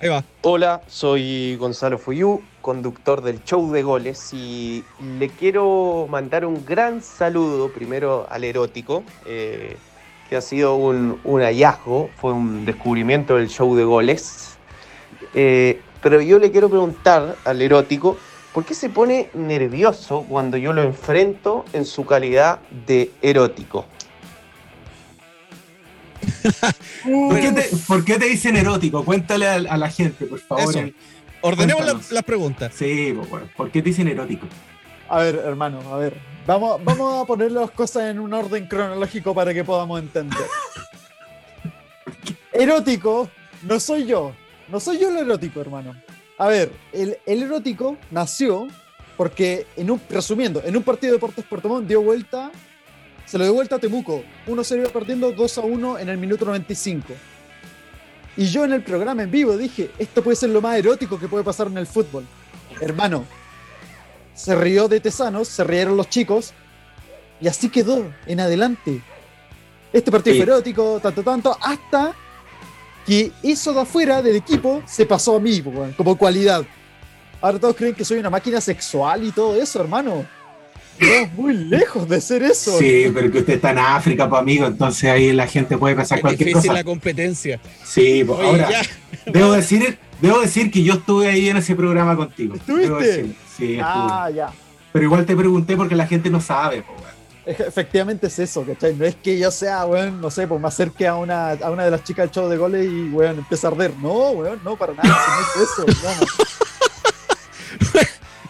[0.00, 0.24] Ahí va.
[0.42, 4.82] Hola, soy Gonzalo Fuyú, conductor del show de goles y
[5.18, 9.76] le quiero mandar un gran saludo primero al erótico, eh,
[10.30, 14.56] que ha sido un, un hallazgo, fue un descubrimiento del show de goles.
[15.34, 18.16] Eh, pero yo le quiero preguntar al erótico,
[18.54, 23.84] ¿por qué se pone nervioso cuando yo lo enfrento en su calidad de erótico?
[27.04, 29.04] ¿Por qué, te, por qué te dicen erótico?
[29.04, 30.76] Cuéntale a, a la gente, por favor.
[30.76, 30.88] Eso.
[31.42, 32.72] Ordenemos la- las preguntas.
[32.74, 34.46] Sí, pues, bueno, ¿por qué te dicen erótico?
[35.08, 36.14] A ver, hermano, a ver.
[36.46, 40.38] Vamos, vamos a poner las cosas en un orden cronológico para que podamos entender.
[42.52, 43.30] Erótico
[43.62, 44.32] no soy yo.
[44.68, 45.94] No soy yo el erótico, hermano.
[46.38, 48.68] A ver, el, el erótico nació
[49.16, 52.50] porque, en un, resumiendo, en un partido de Deportes Puerto Montt dio vuelta,
[53.30, 54.24] se lo dio vuelta a Temuco.
[54.48, 57.12] Uno se iba perdiendo 2 a 1 en el minuto 95.
[58.36, 61.28] Y yo en el programa en vivo dije, esto puede ser lo más erótico que
[61.28, 62.24] puede pasar en el fútbol.
[62.80, 63.24] Hermano,
[64.34, 66.52] se rió de Tesanos, se rieron los chicos,
[67.40, 69.00] y así quedó en adelante.
[69.92, 70.42] Este partido Sí.
[70.42, 72.14] fue erótico, tanto, tanto, hasta
[73.06, 75.62] que eso de afuera del equipo se pasó a mí,
[75.96, 76.64] como cualidad.
[77.40, 80.26] Ahora todos creen que soy una máquina sexual y todo eso, hermano.
[81.00, 82.78] Estamos muy lejos de ser eso.
[82.78, 86.18] Sí, pero que usted está en África, pues amigo, entonces ahí la gente puede pensar
[86.18, 86.78] Es cualquier difícil cosa.
[86.80, 87.60] la competencia.
[87.84, 88.82] Sí, pues Oye, ahora, ya.
[89.32, 92.54] debo decir, debo decir que yo estuve ahí en ese programa contigo.
[92.56, 93.24] ¿Estuviste?
[93.56, 93.80] Sí, estuve.
[93.82, 94.52] Ah, ya.
[94.92, 97.10] Pero igual te pregunté porque la gente no sabe, pues, weón.
[97.46, 98.94] Efe- Efectivamente es eso, ¿cachai?
[98.94, 101.84] No es que yo sea, weón, no sé, pues me acerque a una, a una
[101.84, 103.92] de las chicas del show de goles y, weón, empiece a arder.
[104.02, 106.26] No, weón, no, para nada, no es eso, hermano.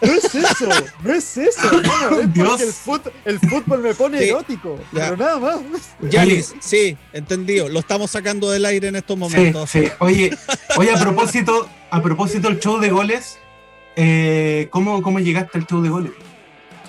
[0.01, 0.69] No es eso,
[1.03, 2.19] no es eso, hermano.
[2.21, 2.61] Es Dios.
[2.61, 5.03] el, fut- el fútbol me pone Sí, erótico, ya.
[5.05, 5.59] pero nada más.
[6.09, 7.69] Yanis, sí, entendido.
[7.69, 9.69] Lo estamos sacando del aire en estos Sí, momentos.
[9.69, 9.83] sí.
[9.99, 10.35] Oye,
[10.77, 13.37] oye, a propósito, a propósito del show de goles,
[13.95, 16.11] eh, ¿cómo, ¿cómo llegaste al show de goles?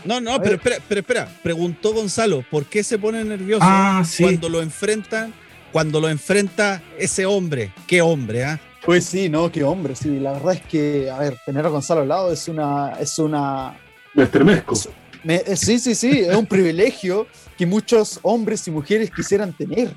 [0.05, 1.29] No, no, pero espera, pero espera.
[1.43, 4.23] Preguntó Gonzalo, ¿por qué se pone nervioso Ah, sí.
[4.25, 5.33] cuando lo enfrentan,
[5.71, 7.73] cuando lo enfrenta ese hombre?
[7.87, 8.61] ¿Qué hombre, ah?
[8.85, 10.19] Pues sí, no, qué hombre, sí.
[10.19, 13.79] La verdad es que, a ver, tener a Gonzalo al lado es una, es una,
[14.15, 14.75] Me estremezco.
[15.23, 19.93] Me- eh, sí, sí, sí, es un privilegio que muchos hombres y mujeres quisieran tener.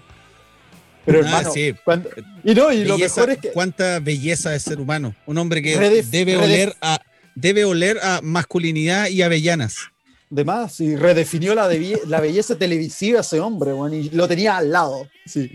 [1.04, 1.74] Pero Ah, hermano, sí.
[1.84, 2.10] cuando-
[2.43, 5.15] y no, y lo Belleza- mejor es que Cuánta belleza de ser humano.
[5.26, 7.00] Un hombre que Redef- debe redef- oler a
[7.36, 9.76] debe oler a masculinidad y avellanas.
[10.32, 14.71] además y redefinió la, debi- la belleza televisiva ese hombre, weón, y lo tenía al
[14.71, 15.08] lado.
[15.26, 15.52] Sí.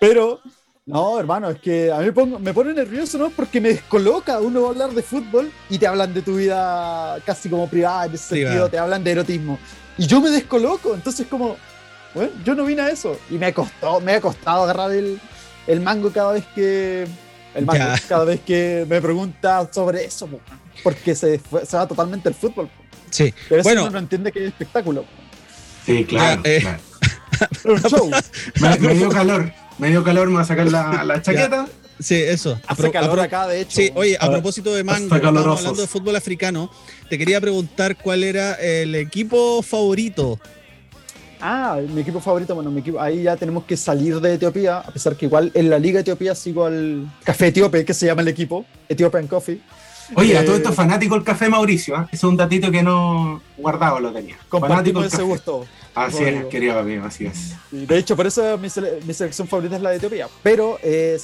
[0.00, 0.40] Pero,
[0.86, 3.30] no, hermano, es que a mí me, pongo- me pone nervioso, ¿no?
[3.30, 4.40] Porque me descoloca.
[4.40, 8.06] Uno va a hablar de fútbol y te hablan de tu vida casi como privada,
[8.06, 9.58] en ese sentido, te hablan de erotismo.
[9.96, 11.56] Y yo me descoloco, entonces como,
[12.14, 13.16] bueno, yo no vine a eso.
[13.30, 15.20] Y me costó, me ha costado agarrar el,
[15.66, 17.06] el mango cada vez que.
[17.54, 18.00] El mango, Ya.
[18.08, 20.40] cada vez que me pregunta sobre eso, po,
[20.82, 22.68] porque se, fue- se va totalmente el fútbol.
[23.10, 23.32] Sí.
[23.48, 23.82] Pero eso Bueno.
[23.82, 25.04] uno no entiende que es espectáculo.
[25.84, 26.42] Sí, claro.
[26.44, 26.60] Ya, eh.
[26.60, 26.78] claro.
[27.52, 28.10] Es un show.
[28.60, 29.52] Me, me dio calor.
[29.78, 31.66] Me dio calor, me voy a sacar la, la chaqueta.
[31.98, 32.58] Sí, eso.
[32.66, 33.76] A Hace pro- a calor pro- acá, de hecho.
[33.80, 36.70] Sí, oye, a Ah, propósito de mango, estamos hablando de fútbol africano.
[37.08, 40.38] Te quería preguntar cuál era el equipo favorito.
[41.40, 44.90] Ah, mi equipo favorito, bueno, mi equipo, ahí ya tenemos que salir de Etiopía, a
[44.92, 48.28] pesar que igual en la Liga Etiopía sigo al Café Etíope, que se llama el
[48.28, 49.60] equipo, Ethiopian Coffee.
[50.14, 52.08] Oye, a Eh, todo esto fanático el café Mauricio, ¿ah?
[52.12, 54.36] es un datito que no guardado lo tenía.
[54.50, 55.28] Fanático el ese café.
[55.28, 55.66] gusto.
[55.94, 57.52] Así es, querido amigo, así es.
[57.70, 60.26] Y de hecho, por eso mi, sele- mi selección favorita es la de Etiopía.
[60.42, 61.18] Pero eh,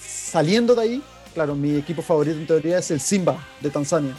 [0.00, 1.02] saliendo de ahí,
[1.34, 4.14] claro, mi equipo favorito en teoría es el Simba de Tanzania.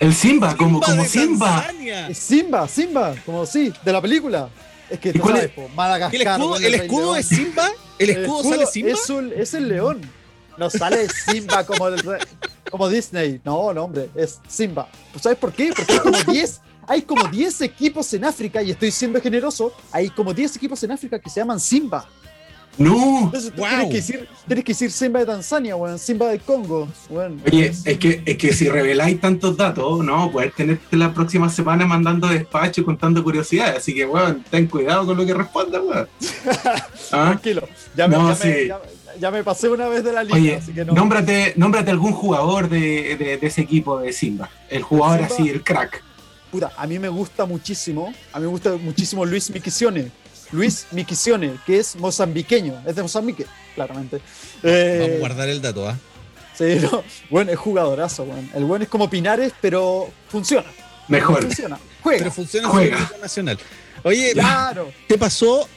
[0.00, 1.62] El Simba, como, como de Simba.
[1.66, 2.08] Tanzania.
[2.08, 4.48] Es Simba, Simba, como sí, de la película.
[4.88, 5.54] Es que ¿Y tú cuál sabes, es?
[5.56, 6.14] po, Madagascar.
[6.14, 7.68] ¿El escudo, bueno, el Rey escudo es Simba?
[7.98, 8.90] ¿El escudo, sale Simba?
[8.92, 10.00] Es, un- es el león.
[10.58, 12.02] No sale Simba como, el
[12.70, 13.40] como Disney.
[13.44, 14.88] No, no, hombre, es Simba.
[15.20, 15.72] ¿Sabes por qué?
[15.76, 20.08] Porque hay como 10 hay como 10 equipos en África, y estoy siendo generoso, hay
[20.08, 22.06] como 10 equipos en África que se llaman Simba.
[22.78, 23.24] No.
[23.24, 23.66] Entonces Wow.
[23.66, 26.88] tienes, que decir, tienes que decir Simba de Tanzania, weón, Simba de Congo.
[27.10, 27.42] weón.
[27.46, 31.84] Oye, es que, es que si reveláis tantos datos, no, poder tenerte la próxima semana
[31.86, 33.78] mandando despacho y contando curiosidades.
[33.78, 36.08] Así que, weón, ten cuidado con lo que respondas, weón.
[37.12, 37.26] ¿Ah?
[37.32, 38.66] Tranquilo, ya me, No, ya, me, sí.
[38.68, 38.80] ya-
[39.20, 40.92] ya me pasé una vez de la lista, Oye, así que no.
[40.92, 44.50] nómbrate, nómbrate algún jugador de, de- de ese equipo de Simba.
[44.68, 45.34] El jugador Simba.
[45.34, 46.02] así, el crack.
[46.50, 50.10] Puta, a mí me gusta muchísimo, a mí me gusta muchísimo Luis Miquisione.
[50.50, 53.44] Luis Miquisione, que es mozambiqueño, es de Mozambique,
[53.74, 54.20] claramente.
[54.62, 55.98] Eh, Vamos a guardar el dato, ¿ah?
[56.56, 58.48] sí, no, bueno, es jugadorazo, bueno.
[58.54, 60.66] El buen es como Pinares, pero funciona.
[61.08, 61.42] Mejor.
[61.42, 61.78] Funciona.
[62.02, 62.18] Juega.
[62.20, 63.10] Pero funciona en Juega.
[63.14, 63.58] el nacional.
[64.04, 64.90] Oye, Claro.
[65.06, 65.68] ¿te pasó?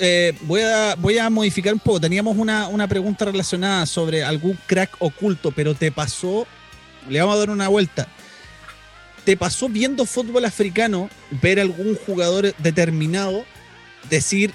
[0.00, 2.00] Eh, voy, a, voy a modificar un poco.
[2.00, 6.46] Teníamos una, una pregunta relacionada sobre algún crack oculto, pero ¿te pasó?
[7.08, 8.08] Le vamos a dar una vuelta.
[9.24, 11.08] ¿Te pasó viendo fútbol africano
[11.42, 13.44] ver algún jugador determinado
[14.10, 14.52] decir,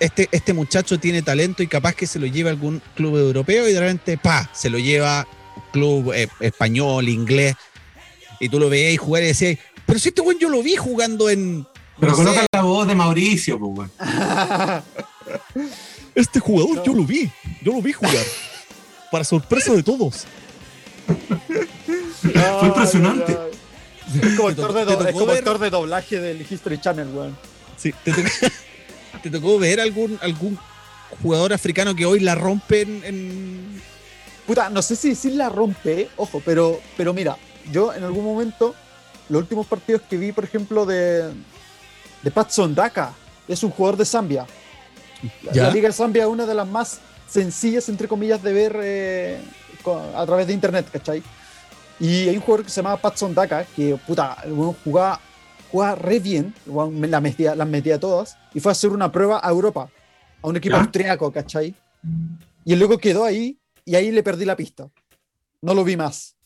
[0.00, 3.68] este, este muchacho tiene talento y capaz que se lo lleva a algún club europeo
[3.68, 5.26] y de repente, pa, se lo lleva
[5.72, 7.54] club eh, español, inglés,
[8.40, 11.28] y tú lo veías jugar y decías, pero si este buen yo lo vi jugando
[11.28, 11.66] en...
[12.00, 14.82] Pero no sé, coloca la voz de Mauricio, pues, weón.
[16.14, 16.84] Este jugador No.
[16.84, 17.30] yo lo vi,
[17.62, 18.24] yo lo vi jugar.
[19.12, 20.24] Para sorpresa de todos.
[22.22, 23.36] Fue impresionante.
[24.22, 26.80] Es como, actor de, te do- es tocó como ver- actor de doblaje del History
[26.80, 27.38] Channel, weón.
[27.76, 28.28] Sí, ¿te, tocó,
[29.22, 30.58] te tocó ver algún, algún
[31.22, 33.82] jugador africano que hoy la rompe en, en-
[34.46, 37.36] Puta, no sé si decir la rompe, ojo, pero, pero mira,
[37.70, 38.74] yo en algún momento,
[39.28, 41.30] los últimos partidos que vi, por ejemplo, de,
[42.22, 43.12] de Patson Daka,
[43.48, 44.46] es un jugador de Zambia.
[45.42, 45.62] La, ¿Ya?
[45.64, 49.40] la Liga de Zambia es una de las más sencillas, entre comillas, de ver eh,
[50.14, 51.22] a través de internet, ¿cachai?
[51.98, 54.36] Y hay un jugador que se llama Patson Daka, que puta,
[54.84, 55.20] jugaba,
[55.70, 59.50] jugaba re bien, las metía, las metía todas, y fue a hacer una prueba a
[59.50, 59.90] Europa,
[60.42, 60.82] a un equipo ¿Ya?
[60.82, 61.74] austriaco, ¿cachai?
[62.64, 64.88] Y luego quedó ahí, y ahí le perdí la pista.
[65.60, 66.36] No lo vi más.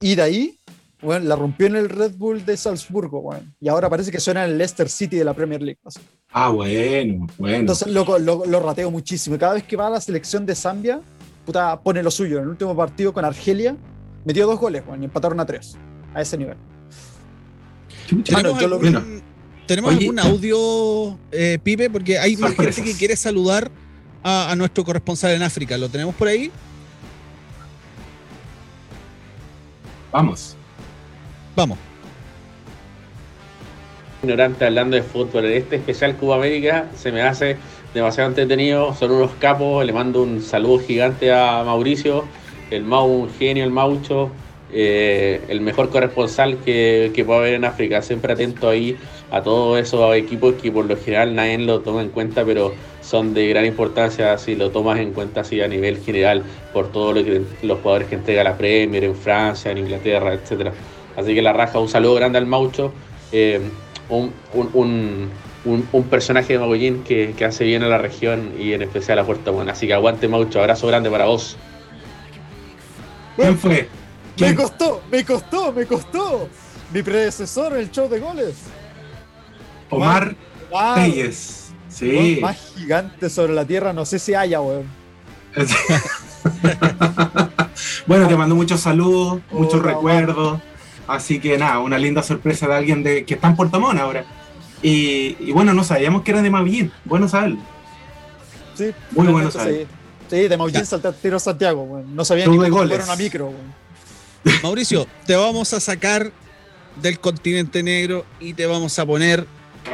[0.00, 0.58] Y de ahí,
[1.02, 4.44] bueno, la rompió en el Red Bull de Salzburgo, bueno, y ahora parece que suena
[4.44, 5.78] en el Leicester City de la Premier League.
[5.84, 6.00] así.
[6.32, 7.56] Ah, bueno, bueno.
[7.56, 9.36] Entonces lo, lo, lo rateo muchísimo.
[9.36, 11.00] Y Cada vez que va a la selección de Zambia,
[11.44, 12.38] puta, pone lo suyo.
[12.38, 13.76] En el último partido con Argelia,
[14.24, 15.76] metió dos goles, bueno, y empataron a tres.
[16.14, 16.56] A ese nivel.
[18.10, 19.22] Mano, ¿Tenemos, yo lo- algún, Bueno.
[19.66, 20.00] ¿tenemos Oye.
[20.06, 21.90] algún audio, eh, Pipe?
[21.90, 23.70] Porque hay más gente que quiere saludar
[24.22, 25.76] a, a nuestro corresponsal en África.
[25.78, 26.50] ¿Lo tenemos por ahí?
[30.12, 30.56] Vamos.
[31.56, 31.78] Vamos.
[34.22, 35.44] ignorante hablando de fútbol.
[35.44, 37.56] Este especial Cuba América se me hace
[37.92, 38.94] demasiado entretenido.
[38.94, 39.84] Son unos capos.
[39.84, 42.24] Le mando un saludo gigante a Mauricio,
[42.70, 44.30] el Mau, un genio, el Maucho,
[44.72, 48.02] eh, el mejor corresponsal que, que pueda haber en África.
[48.02, 48.96] Siempre atento ahí
[49.30, 53.34] a todos esos equipos que por lo general nadie lo toma en cuenta, pero son
[53.34, 56.42] de gran importancia si lo tomas en cuenta así a nivel general
[56.72, 57.22] por todos
[57.62, 60.72] los jugadores que entrega la Premier en Francia, en Inglaterra, etcétera.
[61.16, 62.92] Así que la raja, un saludo grande al Maucho.
[63.32, 63.60] eh,
[64.08, 65.28] un, un, un,
[65.64, 69.18] un- un personaje de Magollín que, que hace bien a la región y en especial
[69.18, 69.70] a Puerto Montt.
[69.70, 71.56] Así que aguante Maucho, abrazo grande para vos.
[73.36, 73.88] ¿Quién fue?
[74.38, 76.48] Me costó, me costó, me costó.
[76.92, 78.54] Mi predecesor en el show de goles.
[79.90, 80.34] Omar.
[80.96, 81.60] Reyes.
[81.60, 82.38] Weón Sí.
[82.42, 84.84] Más gigante sobre la tierra, no sé si haya, weón.
[88.06, 90.60] bueno, te mando muchos saludos, muchos recuerdos.
[91.06, 94.24] Así que nada, una linda sorpresa de alguien de, que está en Puerto Montt ahora.
[94.82, 96.92] Y, y bueno, no sabíamos que era de Mavillín.
[97.04, 97.58] Bueno saberlo.
[98.74, 99.86] Sí, Muy bueno realmente saber.
[99.86, 100.04] sí.
[100.30, 102.02] Sí, de tiro a Santiago.
[102.08, 103.52] No sabía ni cómo fuera una micro.
[104.62, 106.32] Mauricio, te vamos a sacar
[107.00, 109.46] del continente negro y te vamos a poner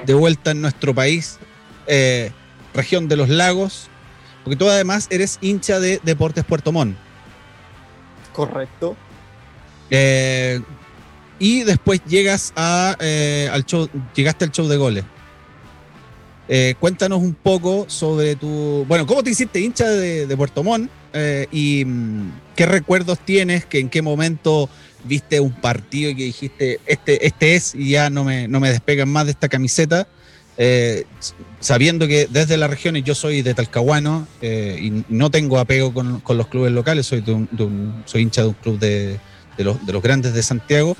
[0.06, 1.38] de vuelta en nuestro país,
[1.86, 2.32] eh,
[2.74, 3.88] región de los lagos,
[4.44, 6.96] porque tú además eres hincha de Deportes Puerto Montt.
[8.32, 8.96] Correcto.
[9.90, 10.60] Eh,
[11.40, 15.04] y después llegas a, eh, show, llegaste al show de goles.
[16.48, 18.84] Eh, cuéntanos un poco sobre tu.
[18.86, 20.90] Bueno, ¿cómo te hiciste hincha de, de Puerto Montt?
[21.12, 24.68] Eh, y mm, qué recuerdos tienes, que en qué momento
[25.04, 29.08] viste un partido que dijiste, este, este es, y ya no me, no me despegan
[29.08, 30.06] más de esta camiseta?
[31.60, 36.36] Sabiendo que desde las regiones yo soy de Talcahuano y no tengo apego con, con
[36.36, 39.18] los clubes locales, soy, de un- de un- soy hincha de un club de,
[39.56, 40.96] de los, de los grandes de Santiago.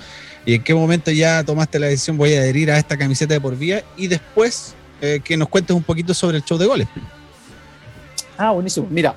[0.47, 3.41] ¿Y en qué momento ya tomaste la decisión voy a adherir a esta camiseta de
[3.41, 3.85] por vía?
[3.97, 6.89] Y después eh, que nos cuentes un poquito sobre el show de goles.
[8.39, 8.87] Ah, buenísimo.
[8.91, 9.15] Mira,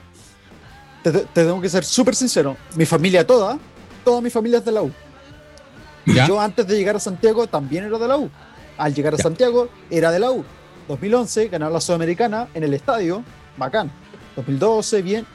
[1.02, 2.58] te, te tengo que ser súper sincero.
[2.76, 3.58] Mi familia toda,
[4.04, 4.92] toda mi familia es de la U.
[6.06, 6.28] ¿Ya?
[6.28, 8.30] Yo antes de llegar a Santiago también era de la U.
[8.78, 9.24] Al llegar a Ya.
[9.24, 10.44] Santiago era de la U.
[10.88, 13.24] 2011 ganaron la Sudamericana en el estadio,
[13.58, 13.92] bacán.
[14.36, 15.26] 2012, bien.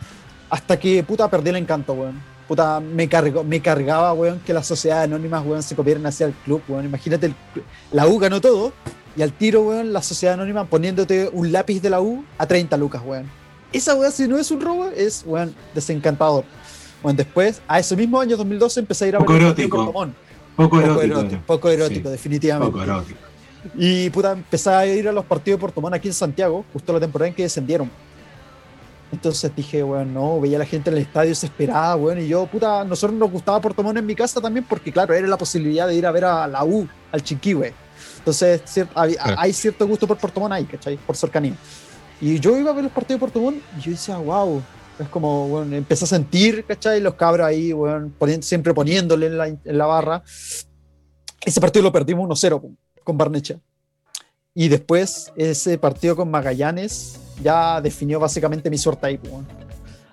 [0.50, 2.20] Hasta que puta perdí el encanto, weón.
[2.48, 6.32] Puta, me, cargó, me cargaba, weón, que las sociedades anónimas, weón, se copiaran hacia el
[6.32, 6.86] club, weón.
[6.86, 7.34] Imagínate, el
[7.92, 8.72] la U ganó todo
[9.14, 12.76] y al tiro, weón, la sociedad anónima poniéndote un lápiz de la U a 30
[12.78, 13.26] lucas, weón.
[13.72, 16.44] Esa weón, si no es un robo, es, weón, desencantador.
[17.02, 19.92] Bueno, después, a ese mismo año, 2012, empecé a ir a Poco ver partido erótico.
[19.92, 20.12] Poco
[20.56, 21.02] Poco erótico.
[21.20, 22.12] erótico, poco erótico, Sí.
[22.12, 22.72] definitivamente.
[22.72, 23.18] Poco erótico.
[23.76, 27.00] Y puta, empecé a ir a los partidos de Portomón aquí en Santiago, justo la
[27.00, 27.90] temporada en que descendieron.
[29.10, 32.46] Entonces dije, bueno, no, veía a la gente en el estadio desesperada, bueno, y yo,
[32.46, 35.94] puta, nosotros nos gustaba Portomón en mi casa también porque, claro, era la posibilidad de
[35.94, 37.72] ir a ver a la U, al Chiquihue.
[38.18, 39.34] Entonces, cier- hay, Claro.
[39.38, 40.98] hay cierto gusto por Portomón ahí, ¿cachai?
[40.98, 41.54] Por cercanía.
[42.20, 44.60] Y yo iba a ver los partidos de Portomón y yo decía, wow,
[44.98, 47.00] es como, bueno, empecé a sentir, ¿cachai?
[47.00, 50.22] Los cabros ahí, bueno, poniendo- siempre poniéndole en la, en la barra.
[51.46, 53.58] Ese partido lo perdimos 1-0 pum, con Barnecha.
[54.54, 59.18] Y después ese partido con Magallanes ya definió básicamente mi suerte ahí.
[59.18, 59.44] pum.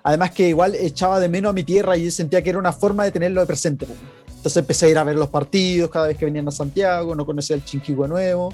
[0.02, 2.72] Además que igual echaba de menos a mi tierra y yo sentía que era una
[2.72, 3.86] forma de tenerlo de presente.
[3.86, 3.96] pum.
[4.28, 7.26] Entonces empecé a ir a ver los partidos cada vez que venían a Santiago, no
[7.26, 8.52] conocía el Chinquihue nuevo.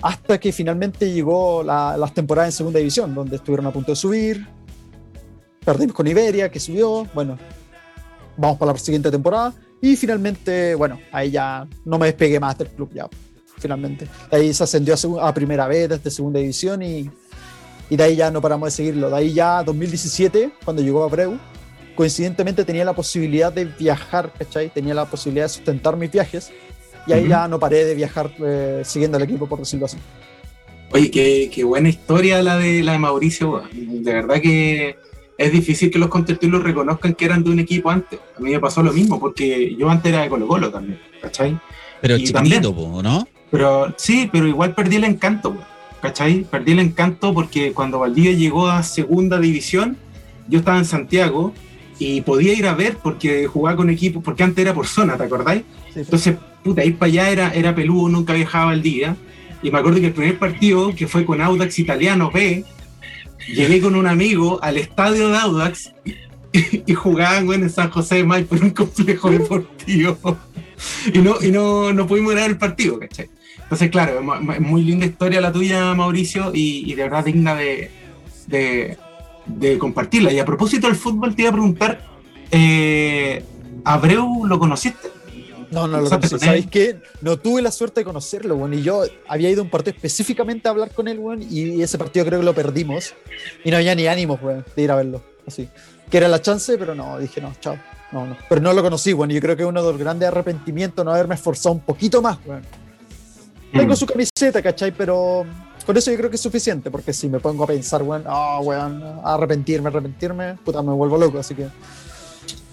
[0.00, 3.96] Hasta que finalmente llegó la- las temporadas en segunda división, donde estuvieron a punto de
[3.96, 4.46] subir.
[5.64, 7.06] Perdimos con Iberia, que subió.
[7.14, 7.38] Bueno,
[8.36, 9.52] vamos para la siguiente temporada.
[9.80, 13.08] Y finalmente, bueno, ahí ya no me despegué más del club ya,
[13.58, 14.06] finalmente.
[14.30, 17.10] Ahí se ascendió a, a primera vez desde segunda división y,
[17.92, 19.10] y de ahí ya no paramos de seguirlo.
[19.10, 21.38] De ahí ya 2017, cuando llegó a Abreu,
[21.94, 24.70] coincidentemente tenía la posibilidad de viajar, ¿cachai?
[24.70, 26.50] Tenía la posibilidad de sustentar mis viajes
[27.06, 29.98] y ahí ya no paré de viajar eh, siguiendo al equipo, por decirlo así.
[30.90, 33.62] Oye, qué, qué buena historia la de la de Mauricio.
[33.74, 34.96] De verdad que
[35.36, 38.18] es difícil que los contertulios reconozcan que eran de un equipo antes.
[38.38, 41.60] A mí me pasó lo mismo, porque yo antes era de Colo Colo también, ¿cachai?
[42.00, 43.28] Pero Y chiquitito, po, ¿no?
[43.50, 45.71] Pero sí, pero igual perdí el encanto, weón,
[46.02, 46.44] ¿cachai?
[46.50, 49.96] Perdí el encanto porque cuando Valdivia llegó a segunda división,
[50.48, 51.54] yo estaba en Santiago
[51.98, 55.22] y podía ir a ver porque jugaba con equipos, porque antes era por zona, ¿te
[55.22, 55.62] acordáis?
[55.94, 59.16] Sí, Entonces, puta, ir para allá era, era peludo, nunca viajaba al día.
[59.62, 62.64] Y me acuerdo que el primer partido, que fue con Audax Italiano B,
[63.46, 66.14] llegué con un amigo al estadio de Audax y,
[66.86, 70.18] y jugaban en San José de May por un complejo deportivo.
[71.14, 73.30] Y no, y no, no pudimos ganar el partido, ¿cachai?
[73.62, 77.24] Entonces, claro, es mu- es muy linda historia la tuya, Mauricio, y, y de verdad
[77.24, 77.90] digna de,
[78.46, 78.98] de,
[79.46, 80.32] de compartirla.
[80.32, 82.00] Y a propósito del fútbol, te iba a preguntar,
[82.50, 83.42] eh,
[83.84, 85.08] ¿Abreu lo conociste?
[85.70, 86.38] No, no lo conocí.
[86.38, 86.98] ¿Sabéis qué?
[87.22, 88.74] No tuve la suerte de conocerlo, weón.
[88.74, 91.42] Y yo había ido a un partido específicamente a hablar con él, weón.
[91.50, 93.14] Y ese partido creo que lo perdimos.
[93.64, 95.22] Y no había ni ánimos, weón, de ir a verlo.
[95.46, 95.66] Así.
[96.10, 97.78] Que era la chance, pero no, dije no, chao.
[98.12, 98.36] No, no.
[98.50, 99.12] Pero no lo conocí.
[99.12, 102.38] Y yo creo que uno de los grandes arrepentimientos no haberme esforzado un poquito más,
[102.44, 102.62] weón.
[103.72, 104.92] Tengo su camiseta, ¿cachai?
[104.92, 105.44] Pero
[105.86, 106.90] con eso yo creo que es suficiente.
[106.90, 111.38] Porque si me pongo a pensar, weón, ah, weón, arrepentirme, arrepentirme, puta, me vuelvo loco.
[111.38, 111.66] Así que.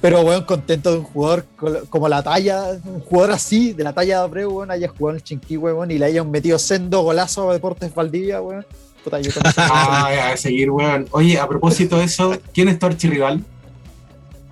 [0.01, 1.45] Pero, weón, contento de un jugador
[1.89, 5.15] como la talla, un jugador así, de la talla de Abreu, weón, haya jugado en
[5.17, 8.65] el Chinquihue, weón, y le hayan metido sendo golazo a Deportes Valdivia, weón.
[9.03, 11.05] Puta, yo eso- Ah, a seguir, weón.
[11.11, 13.43] Oye, a propósito de eso, ¿quién es tu archirrival?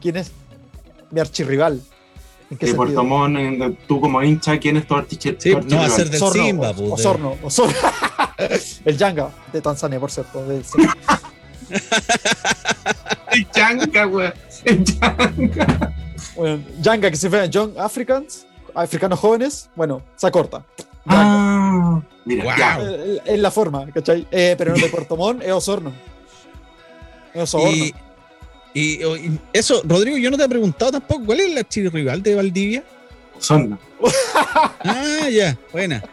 [0.01, 0.31] ¿Quién es
[1.11, 1.81] mi archirrival?
[2.49, 2.73] ¿En qué De?
[2.75, 5.17] Puerto Montt, en- tú como hincha, ¿quién es tu, Sí,
[5.51, 7.73] tu no va a ser del Osorno, Simba, o- de- Osorno, Osorno.
[8.85, 10.45] el Yanga, de Tanzania, por cierto.
[10.45, 10.61] de-.
[13.31, 14.33] El Chanca, weón.
[14.63, 15.93] El Chanca.
[16.35, 20.63] Bueno, Yanga, que se llama Young Africans, africanos jóvenes, bueno, se acorta.
[21.05, 21.21] Yanga.
[21.21, 23.19] Ah, mira, Wow.
[23.25, 24.25] Es la forma, ¿cachai?
[24.31, 25.91] Eh, pero no de Puerto Montt es Osorno.
[27.33, 27.69] Es Osorno.
[27.69, 27.93] Y,
[28.73, 32.35] y- y eso, Rodrigo, yo no te he preguntado tampoco, ¿cuál es el archirrival de
[32.35, 32.83] Valdivia?
[33.37, 33.77] Osorno.
[34.83, 36.03] Ah, ya, buena.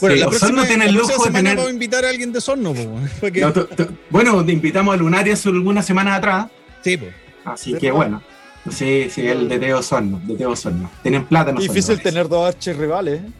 [0.00, 2.32] Bueno, Sí, la Osorno próxima, tiene el lujo de tener- vamos a invitar a alguien
[2.32, 2.82] de Sorno, po,
[3.20, 6.46] porque- No, tú- tú- bueno, te invitamos a Lunaria hace algunas semanas atrás,
[6.82, 7.06] sí, po.
[7.44, 8.22] así ¿De que bueno.
[8.70, 10.90] Sí, sí, el de Teo Osorno, de Teo Osorno.
[11.02, 13.20] Tienen plata, no Difícil tener dos archirrivales.
[13.22, 13.30] ¿eh?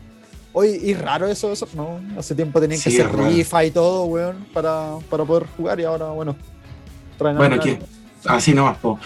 [0.52, 2.00] Oye, y raro eso, eso, ¿no?
[2.18, 6.06] Hace tiempo tenían que hacer rifa y todo, weón, para, para poder jugar y ahora,
[6.10, 6.34] bueno.
[7.18, 7.78] traen a Bueno, que
[8.26, 8.98] así nomás, po.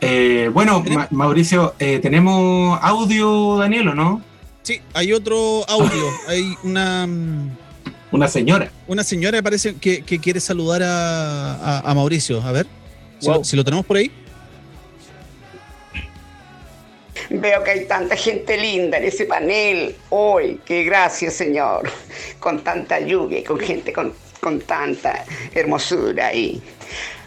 [0.00, 4.22] Eh, bueno, Ma- Mauricio, eh, ¿tenemos audio, Daniel, o no?
[4.62, 6.04] Sí, hay otro audio.
[6.28, 7.50] Hay una, mm,
[8.12, 8.70] Una señora.
[8.86, 12.40] una señora que parece que, que quiere saludar a, a- a Mauricio.
[12.42, 12.66] A ver,
[13.18, 13.36] si, Wow.
[13.38, 14.10] lo, si lo tenemos por ahí.
[17.28, 20.60] Veo que hay tanta gente linda en ese panel hoy.
[20.64, 21.88] Que gracias, Señor.
[22.40, 26.60] Con tanta lluvia y con gente con, con tanta hermosura ahí.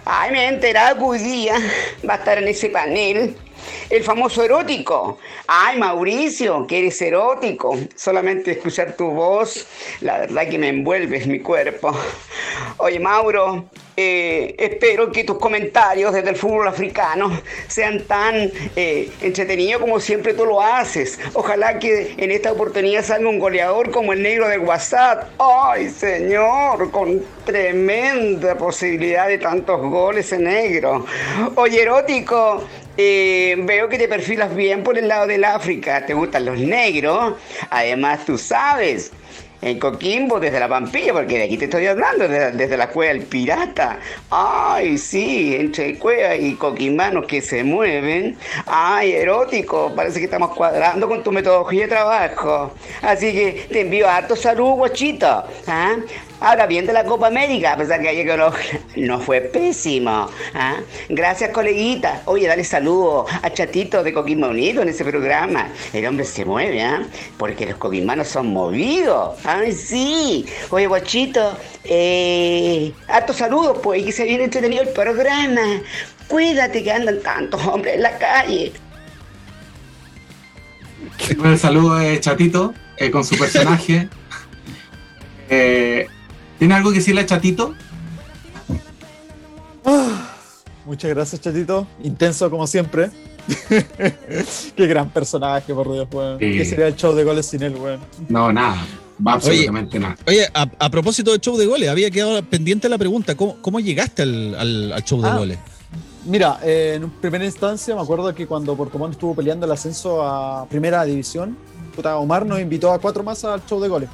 [0.05, 1.55] Ay, me he enterado que día
[2.07, 3.37] va a estar en ese panel
[3.89, 5.17] el famoso erótico.
[5.47, 7.77] Ay, Mauricio, que eres erótico.
[7.95, 9.65] Solamente escuchar tu voz,
[10.01, 11.95] la verdad que me envuelves mi cuerpo.
[12.77, 17.31] Oye, Mauro, eh, espero que tus comentarios desde el fútbol africano
[17.67, 21.19] sean tan eh, entretenidos como siempre tú lo haces.
[21.33, 25.29] Ojalá que en esta oportunidad salga un goleador como el negro de WhatsApp.
[25.39, 26.91] ¡Ay, señor!
[26.91, 31.05] Con tremenda posibilidad de tantos goles en negro.
[31.55, 32.63] Oye, erótico.
[32.95, 36.05] eh, veo que te perfilas bien por el lado del África.
[36.05, 37.35] ¿Te gustan los negros?
[37.69, 39.11] Además, tú sabes
[39.63, 43.23] en Coquimbo, desde la Pampilla, porque de aquí te estoy hablando, desde, la Cueva del
[43.23, 43.99] Pirata.
[44.29, 48.37] Ay, sí, entre Cueva y Coquimbanos que se mueven.
[48.65, 52.73] Ay, erótico, parece que estamos cuadrando con tu metodología de trabajo.
[53.01, 55.43] Así que te envío harto salud, guachito.
[55.67, 55.95] ¿ah?
[56.43, 58.51] Ahora bien de la Copa América, a pesar que ayer que no,
[58.97, 60.29] no fue pésimo.
[60.53, 60.75] ¿ah?
[61.07, 62.21] Gracias, coleguita.
[62.25, 65.69] Oye, dale saludo a Chatito de Coquimbo Unido en ese programa.
[65.93, 67.01] El hombre se mueve, ¿ah?
[67.37, 69.37] Porque los coquimbanos son movidos.
[69.45, 70.45] Ay, sí.
[70.69, 75.81] Oye, guachito, eh, harto saludos, pues, y que se viene entretenido el programa.
[76.27, 78.73] Cuídate que andan tantos hombres en la calle.
[81.29, 84.09] El saludo de Chatito eh, con su personaje.
[85.49, 86.07] Eh,
[86.63, 87.73] ¿Tiene algo que decirle a Chatito?
[90.85, 91.85] Muchas gracias, chatito.
[92.01, 93.11] Intenso como siempre.
[94.77, 96.39] Qué gran personaje, por Dios, weón.
[96.39, 96.53] Sí.
[96.57, 97.99] ¿Qué sería el show de goles sin él, weón?
[98.29, 98.77] No, nada.
[99.25, 100.15] Absolutamente nada.
[100.25, 103.81] Oye, a, a propósito del show de goles, había quedado pendiente la pregunta: ¿cómo, cómo
[103.81, 105.37] llegaste al, al- al show de Ah.
[105.37, 105.57] goles?
[106.23, 110.65] Mira, eh, en primera instancia me acuerdo que cuando Montt estuvo peleando el ascenso a
[110.69, 111.57] primera división,
[111.93, 114.09] puta, Omar nos invitó a cuatro más al show de goles.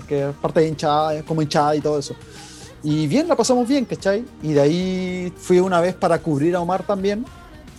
[0.00, 2.14] Porque es parte de hinchada, como hinchada y todo eso.
[2.82, 4.24] Y bien, la pasamos bien, ¿cachai?
[4.42, 7.26] Y de ahí fui una vez para cubrir a Omar también,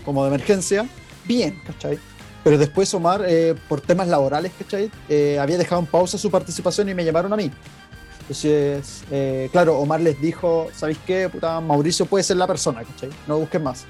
[0.05, 0.88] como de emergencia.
[1.26, 1.97] Bien, ¿cachai?
[2.43, 4.91] Pero después Omar, eh, por temas laborales, ¿cachai?
[5.09, 7.49] Eh, había dejado en pausa su participación y me llamaron a mí.
[8.19, 11.28] Entonces, eh, claro, Omar les dijo, ¿sabéis qué?
[11.28, 13.09] Puta, Mauricio puede ser la persona, ¿cachai?
[13.28, 13.86] No busquen más.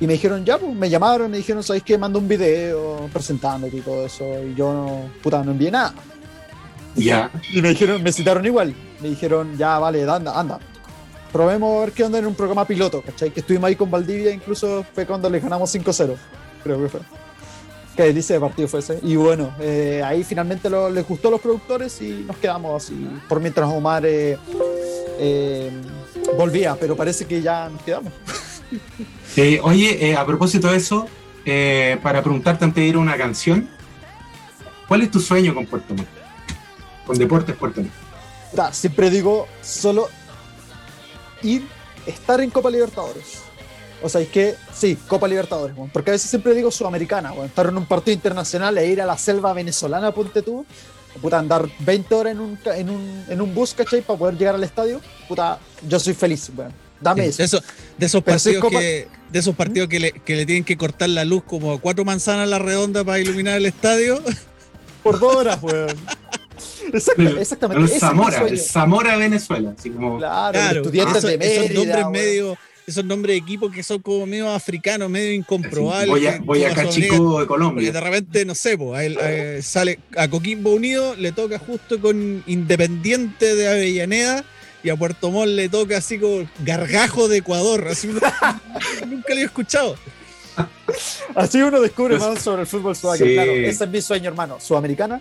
[0.00, 1.98] Y me dijeron, ya, pues, me llamaron, me dijeron, ¿sabéis qué?
[1.98, 4.24] Manda un video presentándote y todo eso.
[4.42, 5.92] Y yo, no, puta, no envié nada.
[6.96, 7.30] Ya.
[7.52, 8.74] Y me dijeron, me citaron igual.
[9.00, 10.58] Me dijeron, ya, vale, anda, anda.
[11.32, 13.30] Probemos a ver qué onda en un programa piloto, ¿cachai?
[13.30, 16.14] Que estuvimos ahí con Valdivia, incluso fue cuando le ganamos 5-0.
[16.62, 17.00] Creo que fue.
[17.96, 18.98] Que dice de partido fue ese.
[19.02, 22.94] Y bueno, eh, ahí finalmente lo- les gustó a los productores y nos quedamos así.
[23.28, 24.36] Por mientras Omar eh,
[25.18, 25.70] eh,
[26.36, 28.12] volvía, pero parece que ya nos quedamos.
[29.62, 31.06] Oye, a propósito de eso,
[32.02, 33.68] para preguntarte antes de ir a una canción,
[34.88, 36.08] ¿cuál es tu sueño con Puerto Montt?
[37.06, 37.92] Con Deportes Puerto Montt.
[38.50, 40.08] Puta, siempre digo, solo
[41.42, 41.66] ir,
[42.06, 43.38] estar en Copa Libertadores.
[44.02, 45.90] O sea, es que, sí, Copa Libertadores, weón.
[45.90, 47.46] porque a veces siempre digo Sudamericana, weón.
[47.46, 50.66] estar en un partido internacional e ir a la selva venezolana, ponte tú,
[51.22, 54.02] puta, andar 20 horas en un, en un, en un bus, ¿cachai?
[54.02, 56.72] Para poder llegar al estadio, puta, yo soy feliz, weón.
[57.00, 57.60] Dame De, eso.
[57.98, 60.46] de esos Pero si es partidos, Copa- que, de esos partidos que, le, que le
[60.46, 63.66] tienen que cortar la luz como a cuatro manzanas a la redonda para iluminar el
[63.66, 64.22] estadio.
[65.02, 65.88] Por dos horas, weón.
[66.92, 67.78] Exacta- El- exactamente.
[67.80, 69.74] el ese es Zamora, Zamora Venezuela.
[69.78, 72.12] Así como, Claro, Claro, estudiantes esos, de esos Mérida, nombres weón.
[72.12, 76.08] medio, esos nombres de equipos que son como medio africanos, medio incomprobables.
[76.08, 77.90] voy, a, voy acá, chico de Colombia.
[77.90, 83.54] de repente, no sé, a él, sale a Coquimbo Unido, le toca justo con Independiente
[83.54, 84.44] de Avellaneda
[84.82, 87.88] y a Puerto Montt le toca así como Gargajo de Ecuador.
[87.90, 88.08] Así,
[89.08, 89.96] nunca lo había escuchado.
[91.34, 93.42] Así uno descubre Pues- más sobre el fútbol sudamericano.
[93.42, 93.48] Sí.
[93.58, 94.58] Claro, ese es mi sueño, hermano.
[94.60, 95.20] Sudamericana.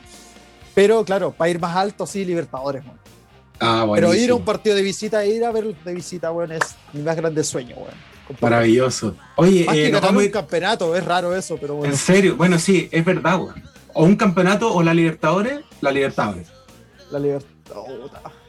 [0.74, 2.98] Pero claro, para ir más alto, sí, Libertadores, weón.
[3.60, 6.76] Ah, Pero ir a un partido de visita, ir a ver de visita, weón, es
[6.92, 8.14] mi más grande sueño, weón.
[8.40, 9.16] Maravilloso.
[9.36, 11.94] Oye, Más eh, que ganar vamos un campeonato, es raro eso, pero bueno.
[11.94, 13.64] en serio, bueno, sí, es verdad, weón.
[13.94, 16.48] O un campeonato o la Libertadores, la Libertadores.
[17.12, 17.52] La libertad.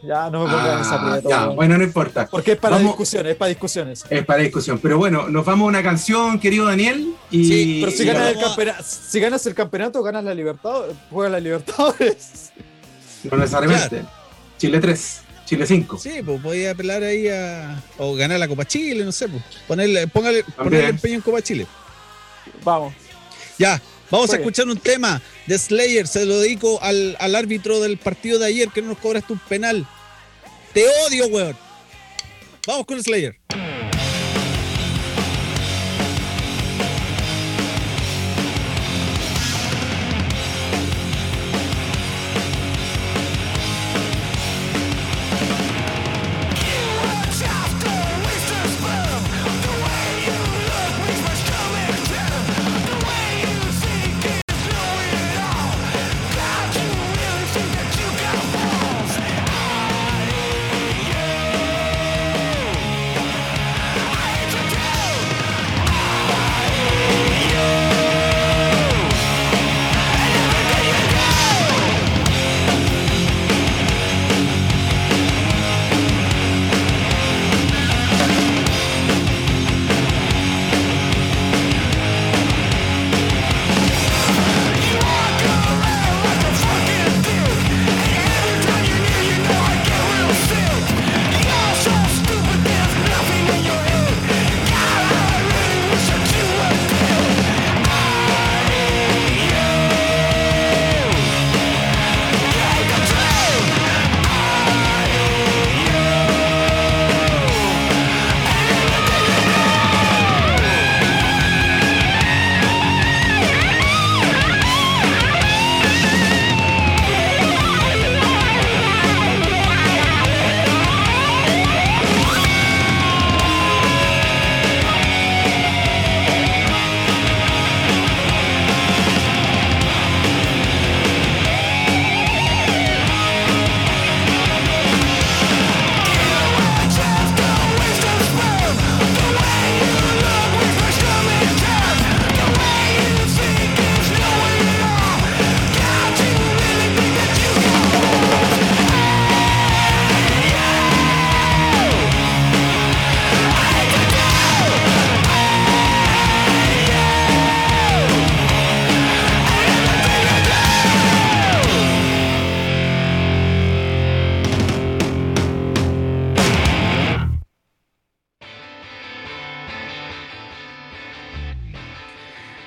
[0.07, 2.27] Ya no me pongan en esa Ah, aprieto, ya, bueno, no importa.
[2.31, 4.05] Porque es para Vamos- discusiones, es para discusiones.
[4.11, 4.79] Es para discusión.
[4.79, 7.15] Pero bueno, nos vamos a una canción, querido Daniel.
[7.31, 10.35] Y, Sí, Pero si y- ganas, el a- campeonato, si ganas el campeonato, ganas la
[10.35, 10.97] Libertadores.
[11.11, 12.53] Juegas la Libertadores.
[13.25, 14.03] No necesariamente.
[14.59, 15.21] Chile 3.
[15.47, 15.99] Chile 5.
[15.99, 17.83] Sí, pues podía apelar ahí a.
[17.99, 19.43] O ganar la Copa Chile, no sé, pues.
[19.69, 21.67] Ponerle, póngale, ponerle empeño en Copa Chile.
[22.65, 22.95] Vamos.
[23.59, 23.81] Ya,
[24.11, 26.07] vamos a escuchar un tema de Slayer.
[26.07, 29.39] Se lo dedico al, al árbitro del partido de ayer que no nos cobraste un
[29.39, 29.87] penal.
[30.75, 31.57] Te odio, weón.
[32.67, 33.44] Vamos con Slayer.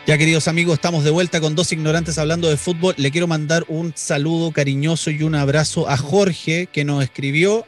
[0.08, 2.95] Ya, queridos amigos, estamos de vuelta con dos ignorantes hablando de fútbol.
[2.95, 7.66] Le quiero mandar un saludo cariñoso y un abrazo a Jorge, que nos escribió.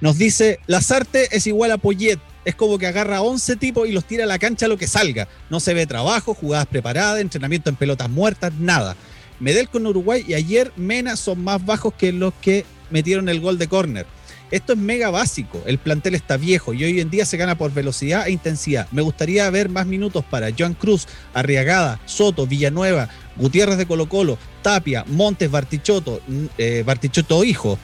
[0.00, 2.18] Nos dice, Lazarte es igual a Poyet.
[2.44, 4.88] Es como que agarra a 11 tipos y los tira a la cancha lo que
[4.88, 5.28] salga.
[5.48, 8.96] No se ve trabajo, jugadas preparadas, entrenamiento en pelotas muertas, nada.
[9.38, 13.58] Medel con Uruguay y ayer Mena son más bajos que los que metieron el gol
[13.58, 14.06] de córner.
[14.50, 15.62] Esto es mega básico.
[15.66, 18.88] El plantel está viejo y hoy en día se gana por velocidad e intensidad.
[18.90, 24.38] Me gustaría ver más minutos para Joan Cruz, Arriagada, Soto, Villanueva, Gutiérrez de Colo Colo,
[24.62, 26.20] Tapia, Montes, Bartichotto,
[26.58, 27.78] eh, Bartichotto hijo,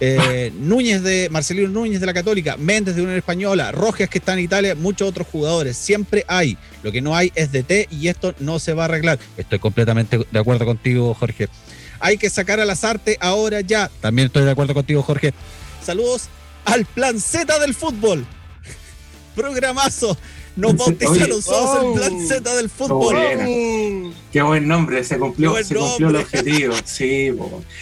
[0.00, 4.34] eh, Núñez de Marcelino Núñez de la Católica, Méndez de Unión Española, Rojas que está
[4.34, 5.76] en Italia, muchos otros jugadores.
[5.76, 6.58] Siempre hay.
[6.82, 9.18] Lo que no hay es DT y esto no se va a arreglar.
[9.38, 11.48] Estoy completamente de acuerdo contigo, Jorge.
[11.98, 13.90] Hay que sacar a las artes ahora ya.
[14.00, 15.34] También estoy de acuerdo contigo, Jorge.
[15.90, 16.28] Saludos
[16.66, 18.24] al plan Z del fútbol.
[19.34, 20.16] Programazo.
[20.54, 21.94] Nos bautizaron todos oh.
[21.94, 23.16] el plan Z del fútbol.
[24.32, 26.74] Qué buen nombre, se cumplió, se cumplió el objetivo.
[26.84, 27.32] Sí.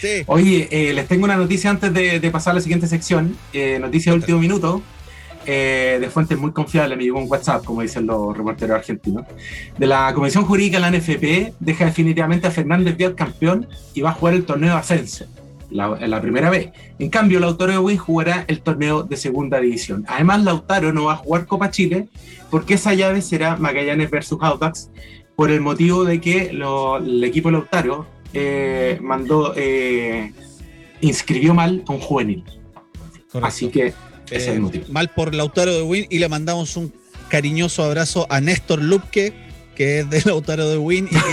[0.01, 0.23] Sí.
[0.25, 3.37] Oye, eh, les tengo una noticia antes de, de pasar a la siguiente sección.
[3.53, 4.81] Eh, noticia de último minuto.
[5.45, 9.25] eh, de fuentes muy confiables, me llegó un WhatsApp, como dicen los reporteros argentinos.
[9.77, 14.09] De la Comisión Jurídica de la NFP, deja definitivamente a Fernández Vial campeón y va
[14.11, 15.25] a jugar el torneo de ascenso.
[15.71, 16.71] La, la primera vez.
[16.97, 20.03] En cambio, Lautaro de Win jugará el torneo de segunda división.
[20.07, 22.07] Además, Lautaro no va a jugar Copa Chile
[22.49, 24.89] porque esa llave será Magallanes versus Audax
[25.35, 30.33] por el motivo de que lo- el equipo Lautaro eh, mandó, eh,
[31.01, 32.43] inscribió mal a un juvenil.
[33.31, 33.45] Correcto.
[33.47, 33.95] Así que ese
[34.35, 34.85] es Eh, el motivo.
[34.89, 36.91] mal por Lautaro de Win y le mandamos un
[37.29, 39.33] cariñoso abrazo a Néstor Lupke,
[39.75, 41.19] que es de Lautaro de Win y que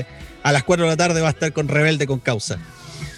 [0.00, 0.04] eh,
[0.44, 2.58] a las 4 de la tarde va a estar con Rebelde con Causa.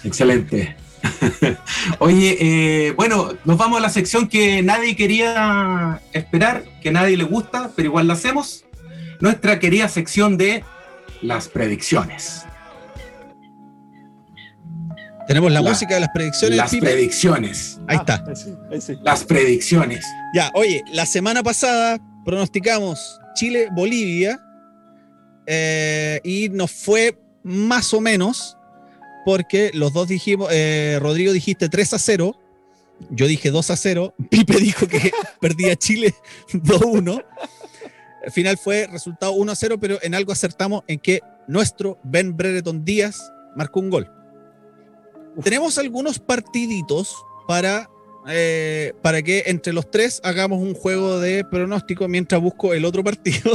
[0.03, 0.75] Excelente.
[1.99, 7.23] Oye, eh, bueno, nos vamos a la sección que nadie quería esperar, que nadie le
[7.23, 8.65] gusta, pero igual la hacemos.
[9.19, 10.63] Nuestra querida sección de
[11.21, 12.43] las predicciones.
[15.27, 16.57] Tenemos la, La- música de las predicciones.
[16.57, 16.85] Las Pipe.
[16.87, 17.79] predicciones.
[17.87, 18.23] Ahí Ah, está.
[18.27, 18.97] Ahí sí, ahí sí.
[19.03, 20.03] Las predicciones.
[20.33, 24.39] Ya, oye, la semana pasada pronosticamos Chile-Bolivia
[25.45, 28.57] eh, y nos fue más o menos
[29.25, 32.35] porque los dos dijimos, eh, Rodrigo dijiste 3 a 0
[33.09, 34.13] Yo dije 2 a 0.
[34.29, 35.11] Pipe dijo que
[35.41, 36.13] perdía Chile
[36.53, 37.23] 2-1.
[38.25, 42.37] Al final fue resultado 1 a 0, pero en algo acertamos en que nuestro Ben
[42.37, 44.09] Brereton Díaz marcó un gol.
[45.43, 47.15] Tenemos algunos partiditos
[47.47, 47.89] para,
[48.27, 53.03] eh, para que entre los tres hagamos un juego de pronóstico mientras busco el otro
[53.03, 53.51] partido.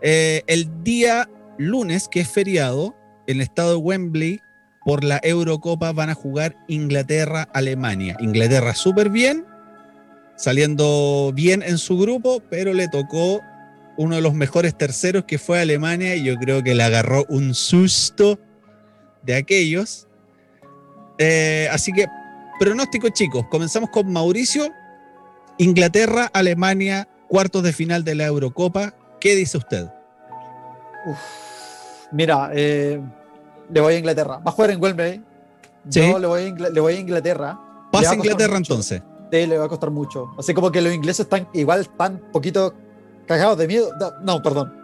[0.00, 2.94] Eh, el día lunes, que es feriado,
[3.28, 4.40] en el estado de Wembley,
[4.84, 8.16] por la Eurocopa van a jugar Inglaterra-Alemania.
[8.20, 9.44] Inglaterra súper bien,
[10.34, 13.42] saliendo bien en su grupo, pero le tocó
[13.98, 17.54] uno de los mejores terceros que fue Alemania y yo creo que le agarró un
[17.54, 18.38] susto
[19.22, 20.08] de aquellos.
[21.18, 22.06] Eh, así que,
[22.58, 24.72] pronóstico chicos, comenzamos con Mauricio.
[25.58, 28.94] Inglaterra, Alemania, cuartos de final de la Eurocopa.
[29.20, 29.86] ¿Qué dice usted?
[32.10, 33.02] Mira, eh,
[33.70, 34.38] le voy a Inglaterra.
[34.38, 35.22] Va a jugar en Wembley.
[35.88, 36.00] Sí.
[36.00, 37.50] Yo le voy, a Ingl- le voy a Inglaterra.
[37.52, 38.72] A Pasa Inglaterra mucho.
[38.74, 39.02] entonces.
[39.32, 40.30] Sí, le va a costar mucho.
[40.38, 42.74] Así como que los ingleses están igual están poquito
[43.26, 43.90] cagados de miedo.
[44.22, 44.74] No, perdón.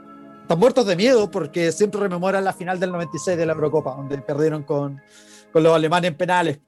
[0.42, 4.18] Están muertos de miedo porque siempre rememoran la final del 96 de la Eurocopa, donde
[4.18, 5.00] perdieron con,
[5.52, 6.60] con los alemanes en penales.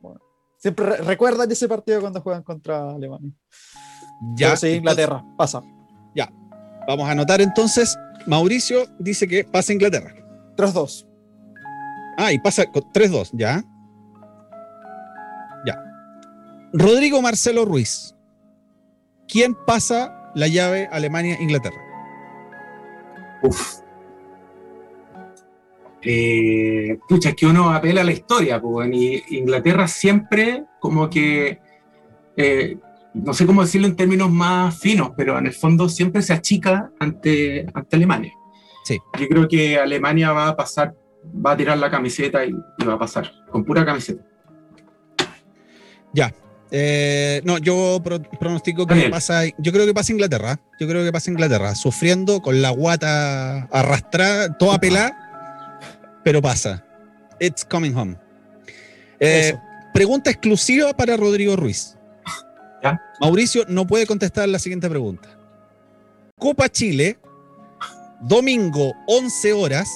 [0.58, 3.30] Siempre re- recuerdan ese partido cuando juegan contra Alemania.
[4.34, 5.62] Ya, Pero sí, Inglaterra, pasa.
[6.88, 7.98] Vamos a anotar entonces.
[8.26, 10.14] Mauricio dice que pasa Inglaterra.
[10.56, 11.04] 3-2.
[12.16, 13.62] Ah, y pasa con 3-2, ya.
[15.66, 15.82] Ya.
[16.72, 18.14] Rodrigo Marcelo Ruiz.
[19.28, 21.76] ¿Quién pasa la llave Alemania-Inglaterra?
[23.42, 23.80] Uf.
[26.02, 31.58] Eh, pucha, es que uno apela a la historia, pues, y Inglaterra siempre como que,
[32.36, 32.78] eh,
[33.12, 36.90] no sé cómo decirlo en términos más finos, pero en el fondo siempre se achica
[37.00, 38.32] ante, ante Alemania.
[38.84, 38.98] Sí.
[39.18, 40.94] Yo creo que Alemania va a pasar,
[41.34, 44.22] va a tirar la camiseta y, y va a pasar, con pura camiseta.
[46.12, 46.32] Ya.
[46.70, 49.10] Eh, no, yo pro- pronostico que Daniel.
[49.10, 49.42] pasa.
[49.58, 50.58] Yo creo que pasa Inglaterra.
[50.80, 51.74] Yo creo que pasa Inglaterra.
[51.74, 56.84] Sufriendo con la guata arrastrada, toda pelada, pero pasa.
[57.38, 58.16] It's coming home.
[59.20, 59.54] Eh,
[59.94, 61.96] pregunta exclusiva para Rodrigo Ruiz.
[62.82, 63.00] Ya.
[63.20, 65.28] Mauricio no puede contestar la siguiente pregunta.
[66.38, 67.18] Copa Chile,
[68.20, 69.88] domingo 11 horas.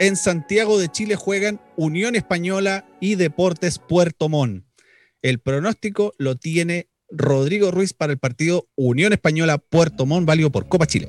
[0.00, 4.64] En Santiago de Chile juegan Unión Española y Deportes Puerto Montt.
[5.22, 10.68] El pronóstico lo tiene Rodrigo Ruiz para el partido Unión Española Puerto Montt, válido por
[10.68, 11.08] Copa Chile.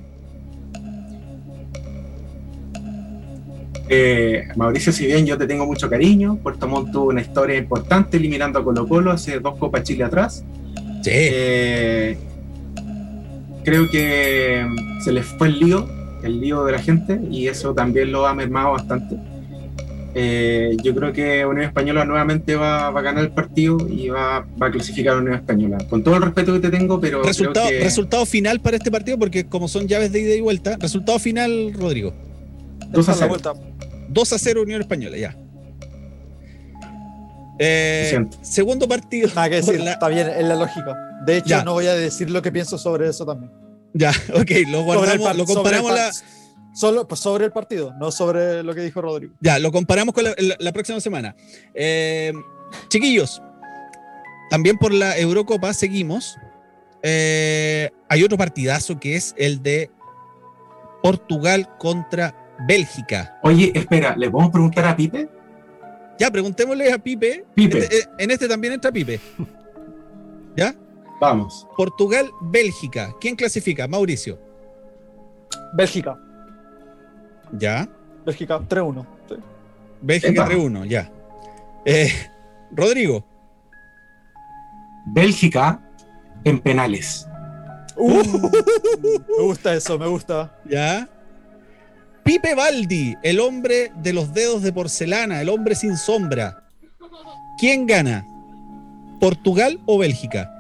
[3.90, 8.18] Eh, Mauricio, si bien yo te tengo mucho cariño, Puerto Montt tuvo una historia importante
[8.18, 10.44] eliminando a Colo Colo hace dos Copas Chile atrás.
[11.04, 11.12] Sí.
[11.12, 12.18] Eh,
[13.64, 14.66] creo que
[15.04, 15.88] se les fue el lío,
[16.26, 19.16] el lío de la gente, y eso también lo ha mermado bastante.
[20.18, 24.46] Eh, yo creo que Unión Española nuevamente va, va a ganar el partido y va,
[24.62, 25.78] va a clasificar a Unión Española.
[25.90, 28.90] Con todo el respeto que te tengo, pero resultado, creo que resultado final para este
[28.90, 32.14] partido, porque como son llaves de ida y vuelta, resultado final, Rodrigo.
[32.92, 33.54] Dos a Esta es la cero.
[33.54, 33.54] vuelta.
[34.08, 35.36] 2 a 0 Unión Española, ya.
[37.60, 38.38] Eh, Lo siento.
[38.42, 39.28] segundo partido.
[39.36, 40.96] Nada que por decir, la- está bien, es la lógica.
[41.26, 41.64] De hecho, Ya.
[41.64, 43.52] no voy a decir lo que pienso sobre eso también.
[43.98, 46.12] Ya, ok, lo guardamos, lo comparamos la,
[46.74, 49.34] Solo pues, sobre el partido, no sobre lo que dijo Rodrigo.
[49.40, 51.34] Ya, lo comparamos con la, la- la próxima semana.
[51.74, 52.34] Eh,
[52.90, 53.42] chiquillos,
[54.50, 56.36] también por la Eurocopa seguimos.
[57.02, 59.90] Eh, hay otro partidazo que es el de
[61.02, 62.36] Portugal contra
[62.68, 63.40] Bélgica.
[63.44, 65.30] Oye, espera, ¿le podemos preguntar a Pipe?
[66.20, 67.46] Ya, preguntémosle a Pipe.
[67.56, 67.78] Pipe.
[67.80, 69.20] Este- en este también entra Pipe.
[70.58, 70.76] ¿Ya?
[71.20, 71.68] Vamos.
[71.78, 73.14] Portugal, Bélgica.
[73.20, 73.88] ¿Quién clasifica?
[73.88, 74.38] Mauricio.
[75.74, 76.18] Bélgica,
[77.58, 77.88] Ya.
[78.26, 79.06] Bélgica 3-1.
[79.30, 79.36] sí.
[80.02, 80.54] Bélgica Epa.
[80.54, 81.12] 3-1, ya.
[81.86, 82.12] Eh,
[82.72, 83.26] Rodrigo.
[85.08, 85.80] Bélgica
[86.44, 87.28] en penales.
[87.96, 88.24] Uh,
[89.38, 90.58] me gusta eso, me gusta.
[90.66, 91.08] ¿Ya?
[92.24, 96.64] Pipe Baldi, el hombre de los dedos de porcelana, el hombre sin sombra.
[97.60, 98.26] ¿Quién gana?
[99.22, 100.52] ¿Portugal o Bélgica?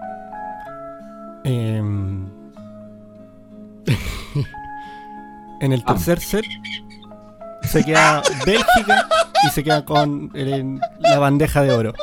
[1.47, 2.27] Em,
[5.61, 6.43] en el tercer set
[7.63, 9.07] se queda Bélgica
[9.45, 11.93] y se queda con el- la bandeja de oro.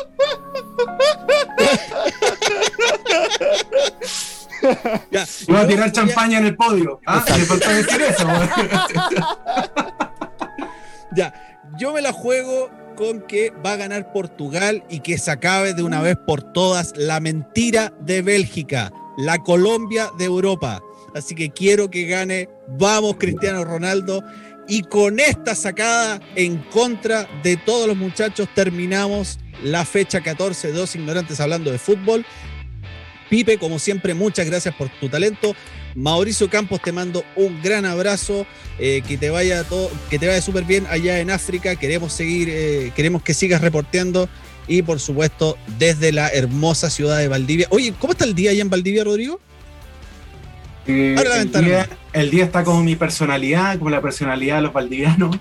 [5.10, 7.00] Ya, Iba a tirar champaña en el podio.
[7.06, 7.22] ¿Ah?
[7.36, 8.26] Le faltó decir eso.
[11.16, 11.32] ya,
[11.78, 15.82] yo me la juego con que va a ganar Portugal y que se acabe de
[15.82, 20.82] una vez por todas la mentira de Bélgica, la Colombia de Europa.
[21.14, 24.22] Así que quiero que gane, vamos Cristiano Ronaldo,
[24.68, 30.72] Y con esta sacada en contra de todos los muchachos terminamos la fecha 14 de
[30.72, 32.24] Dos Ignorantes hablando de fútbol.
[33.28, 35.54] Pipe, como siempre, muchas gracias por tu talento.
[35.94, 38.46] Mauricio Campos, te mando un gran abrazo.
[38.78, 41.76] eh, que te vaya todo, que te vaya súper bien allá en África.
[41.76, 44.28] Queremos seguir, eh, queremos que sigas reporteando.
[44.68, 47.66] Y por supuesto, desde la hermosa ciudad de Valdivia.
[47.70, 49.40] Oye, ¿cómo está el día allá en Valdivia, Rodrigo?
[50.86, 51.66] Eh, Abre la el, ventana.
[51.66, 55.36] día, el día está como mi personalidad, como la personalidad de los valdivianos.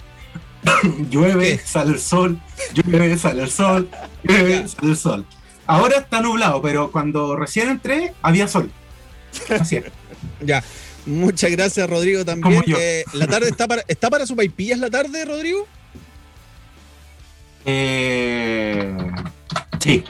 [1.10, 1.68] llueve, ¿Qué?
[1.68, 2.40] sale el sol,
[2.74, 3.90] llueve, sale el sol,
[4.24, 5.26] llueve, sale el sol.
[5.66, 8.72] Ahora está nublado, pero cuando recién entré había sol.
[9.60, 9.86] Así es.
[10.46, 10.64] Ya.
[11.06, 12.64] Muchas gracias, Rodrigo, también.
[12.78, 15.66] Eh, la tarde está para, ¿está para su paipillas la tarde, Rodrigo?
[17.66, 18.96] Eh,
[19.80, 20.04] sí,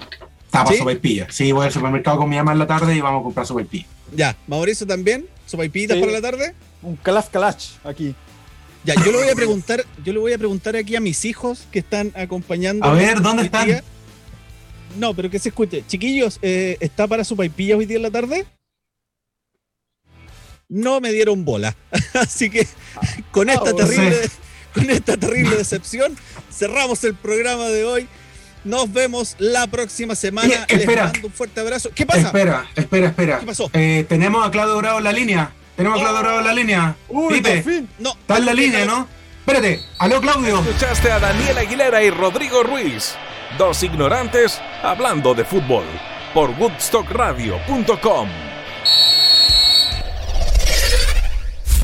[0.45, 0.77] está para ¿Sí?
[0.77, 1.27] sopaipilla.
[1.31, 3.85] Sí, voy al supermercado con mi mamá en la tarde y vamos a comprar sopaipilla.
[4.15, 4.35] Ya.
[4.47, 5.27] Mauricio también.
[5.45, 6.01] ¿Su paipillitas Sí.
[6.01, 6.53] para la tarde?
[6.81, 8.15] Un calaf calach aquí.
[8.83, 11.67] Ya, yo le voy a preguntar, yo le voy a preguntar aquí a mis hijos
[11.71, 12.83] que están acompañando.
[12.85, 13.81] A ver, ¿dónde están?
[14.97, 15.83] No, pero que se escuche.
[15.87, 18.45] Chiquillos, eh, ¿está para su paipilla hoy día en la tarde?
[20.67, 21.75] No me dieron bola.
[22.13, 22.67] Así que
[23.31, 24.29] con esta Ah, terrible, sí.
[24.74, 26.15] con esta terrible decepción,
[26.51, 28.07] cerramos el programa de hoy.
[28.63, 30.47] Nos vemos la próxima semana.
[30.47, 31.05] Oye, espera.
[31.05, 31.89] Les mando un fuerte abrazo.
[31.95, 32.28] ¿Qué pasa?
[32.28, 33.39] Espera, espera, espera.
[33.39, 33.69] ¿Qué pasó?
[33.74, 35.51] Eh, tenemos a Claudio Bravo en la línea.
[35.76, 36.24] Tenemos a Claudio Oh.
[36.24, 36.95] Bravo en la línea.
[37.09, 37.89] Uy, Pipe, por fin.
[37.97, 38.11] No.
[38.11, 39.07] está en la línea, ¿no?
[39.39, 40.59] Espérate, aló Claudio.
[40.59, 43.15] Escuchaste a Daniel Aguilera y Rodrigo Ruiz,
[43.57, 45.86] dos ignorantes hablando de fútbol,
[46.32, 48.30] por woodstockradio.com.